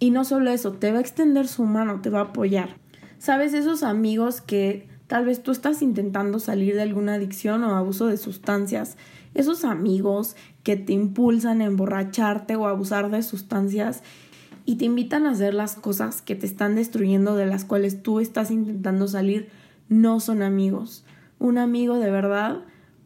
Y 0.00 0.08
no 0.08 0.24
solo 0.24 0.50
eso, 0.50 0.72
te 0.72 0.90
va 0.90 0.96
a 0.96 1.00
extender 1.02 1.46
su 1.46 1.66
mano, 1.66 2.00
te 2.00 2.08
va 2.08 2.20
a 2.20 2.24
apoyar. 2.30 2.78
¿Sabes? 3.18 3.52
Esos 3.52 3.82
amigos 3.82 4.40
que 4.40 4.88
tal 5.06 5.26
vez 5.26 5.42
tú 5.42 5.50
estás 5.50 5.82
intentando 5.82 6.38
salir 6.38 6.74
de 6.74 6.80
alguna 6.80 7.16
adicción 7.16 7.62
o 7.62 7.76
abuso 7.76 8.06
de 8.06 8.16
sustancias 8.16 8.96
esos 9.34 9.64
amigos 9.64 10.36
que 10.62 10.76
te 10.76 10.92
impulsan 10.92 11.60
a 11.60 11.64
emborracharte 11.64 12.56
o 12.56 12.66
a 12.66 12.70
abusar 12.70 13.10
de 13.10 13.22
sustancias 13.22 14.02
y 14.64 14.76
te 14.76 14.84
invitan 14.84 15.26
a 15.26 15.30
hacer 15.30 15.54
las 15.54 15.74
cosas 15.74 16.22
que 16.22 16.34
te 16.34 16.46
están 16.46 16.74
destruyendo, 16.74 17.36
de 17.36 17.46
las 17.46 17.64
cuales 17.64 18.02
tú 18.02 18.20
estás 18.20 18.50
intentando 18.50 19.08
salir, 19.08 19.48
no 19.88 20.20
son 20.20 20.42
amigos. 20.42 21.04
Un 21.38 21.58
amigo 21.58 21.98
de 21.98 22.10
verdad 22.10 22.60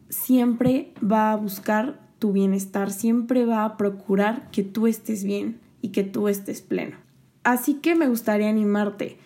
siempre 0.08 0.92
va 1.02 1.32
a 1.32 1.36
buscar 1.36 2.00
tu 2.18 2.32
bienestar, 2.32 2.90
siempre 2.90 3.44
va 3.44 3.64
a 3.64 3.76
procurar 3.76 4.50
que 4.50 4.62
tú 4.62 4.86
estés 4.86 5.24
bien 5.24 5.60
y 5.80 5.88
que 5.88 6.04
tú 6.04 6.28
estés 6.28 6.62
pleno. 6.62 6.96
Así 7.44 7.74
que 7.74 7.94
me 7.94 8.08
gustaría 8.08 8.48
animarte 8.48 9.18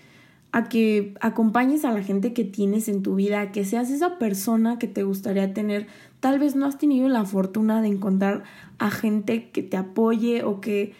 a 0.53 0.69
que 0.69 1.15
acompañes 1.21 1.85
a 1.85 1.93
la 1.93 2.03
gente 2.03 2.33
que 2.33 2.45
tienes 2.45 2.89
en 2.89 3.03
tu 3.03 3.15
vida, 3.15 3.41
a 3.41 3.53
que 3.53 3.65
seas 3.65 3.91
esa 3.91 4.19
persona 4.19 4.79
que 4.79 4.89
te 4.89 5.05
gustaría 5.05 5.55
tener. 5.55 5.87
Tal 6.19 6.39
vez 6.39 6.57
no 6.57 6.67
has 6.67 6.79
tenido 6.79 7.09
la 7.09 7.25
fortuna 7.25 7.81
de 7.81 7.89
encontrar 7.89 8.43
a 8.79 8.91
gente 8.91 9.51
que 9.51 9.63
te 9.63 9.77
apoye 9.77 10.43
o 10.43 10.61
que 10.61 10.93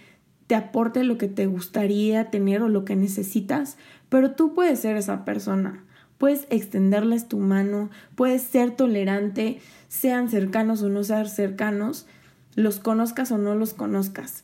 te 0.51 0.57
aporte 0.57 1.05
lo 1.05 1.17
que 1.17 1.29
te 1.29 1.47
gustaría 1.47 2.29
tener 2.29 2.61
o 2.63 2.69
lo 2.69 2.85
que 2.85 2.97
necesitas, 2.97 3.77
pero 4.09 4.33
tú 4.33 4.53
puedes 4.53 4.81
ser 4.81 4.97
esa 4.97 5.25
persona. 5.25 5.85
Puedes 6.19 6.49
extenderles 6.51 7.29
tu 7.29 7.39
mano, 7.39 7.89
puedes 8.17 8.43
ser 8.43 8.73
tolerante, 8.73 9.61
sean 9.87 10.29
cercanos 10.29 10.83
o 10.83 10.89
no 10.89 11.05
sean 11.05 11.29
cercanos, 11.29 12.09
los 12.57 12.81
conozcas 12.81 13.31
o 13.31 13.39
no 13.39 13.55
los 13.55 13.75
conozcas. 13.75 14.43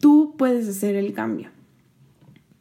Tú 0.00 0.36
puedes 0.38 0.66
hacer 0.66 0.94
el 0.94 1.12
cambio. 1.12 1.50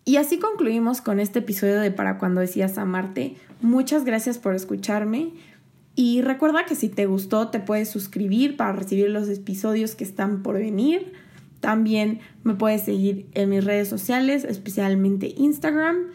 Y 0.04 0.18
así 0.18 0.38
concluimos 0.38 1.00
con 1.00 1.22
este 1.22 1.40
episodio 1.40 1.80
de 1.80 1.92
Para 1.92 2.18
cuando 2.18 2.42
decías 2.42 2.78
amarte. 2.78 3.38
Muchas 3.62 4.04
gracias 4.04 4.38
por 4.38 4.54
escucharme. 4.54 5.32
Y 5.96 6.24
recuerda 6.24 6.66
que 6.66 6.76
si 6.76 6.90
te 6.90 7.06
gustó 7.06 7.48
te 7.48 7.62
puedes 7.62 7.90
suscribir 7.90 8.58
para 8.58 8.74
recibir 8.74 9.10
los 9.12 9.30
episodios 9.30 9.96
que 9.96 10.04
están 10.04 10.44
por 10.44 10.56
venir. 10.56 11.14
También 11.62 12.20
me 12.44 12.56
puedes 12.56 12.84
seguir 12.84 13.28
en 13.34 13.50
mis 13.50 13.64
redes 13.64 13.88
sociales, 13.88 14.44
especialmente 14.44 15.34
Instagram. 15.38 16.08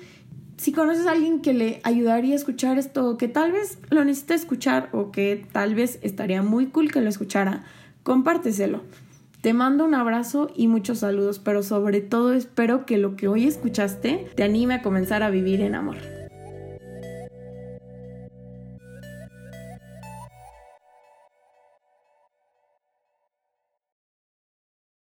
Si 0.58 0.72
conoces 0.72 1.06
a 1.06 1.12
alguien 1.12 1.40
que 1.40 1.54
le 1.54 1.80
ayudaría 1.84 2.34
a 2.34 2.36
escuchar 2.36 2.78
esto, 2.78 3.16
que 3.16 3.28
tal 3.28 3.52
vez 3.52 3.78
lo 3.90 4.04
necesita 4.04 4.34
escuchar 4.34 4.90
o 4.92 5.12
que 5.12 5.46
tal 5.52 5.74
vez 5.74 5.98
estaría 6.02 6.42
muy 6.42 6.66
cool 6.66 6.90
que 6.90 7.00
lo 7.00 7.08
escuchara, 7.08 7.64
compárteselo. 8.02 8.82
Te 9.40 9.52
mando 9.52 9.84
un 9.84 9.94
abrazo 9.94 10.50
y 10.56 10.66
muchos 10.66 10.98
saludos, 10.98 11.38
pero 11.38 11.62
sobre 11.62 12.00
todo 12.00 12.32
espero 12.32 12.84
que 12.84 12.98
lo 12.98 13.14
que 13.14 13.28
hoy 13.28 13.46
escuchaste 13.46 14.26
te 14.34 14.42
anime 14.42 14.74
a 14.74 14.82
comenzar 14.82 15.22
a 15.22 15.30
vivir 15.30 15.60
en 15.60 15.76
amor. 15.76 16.15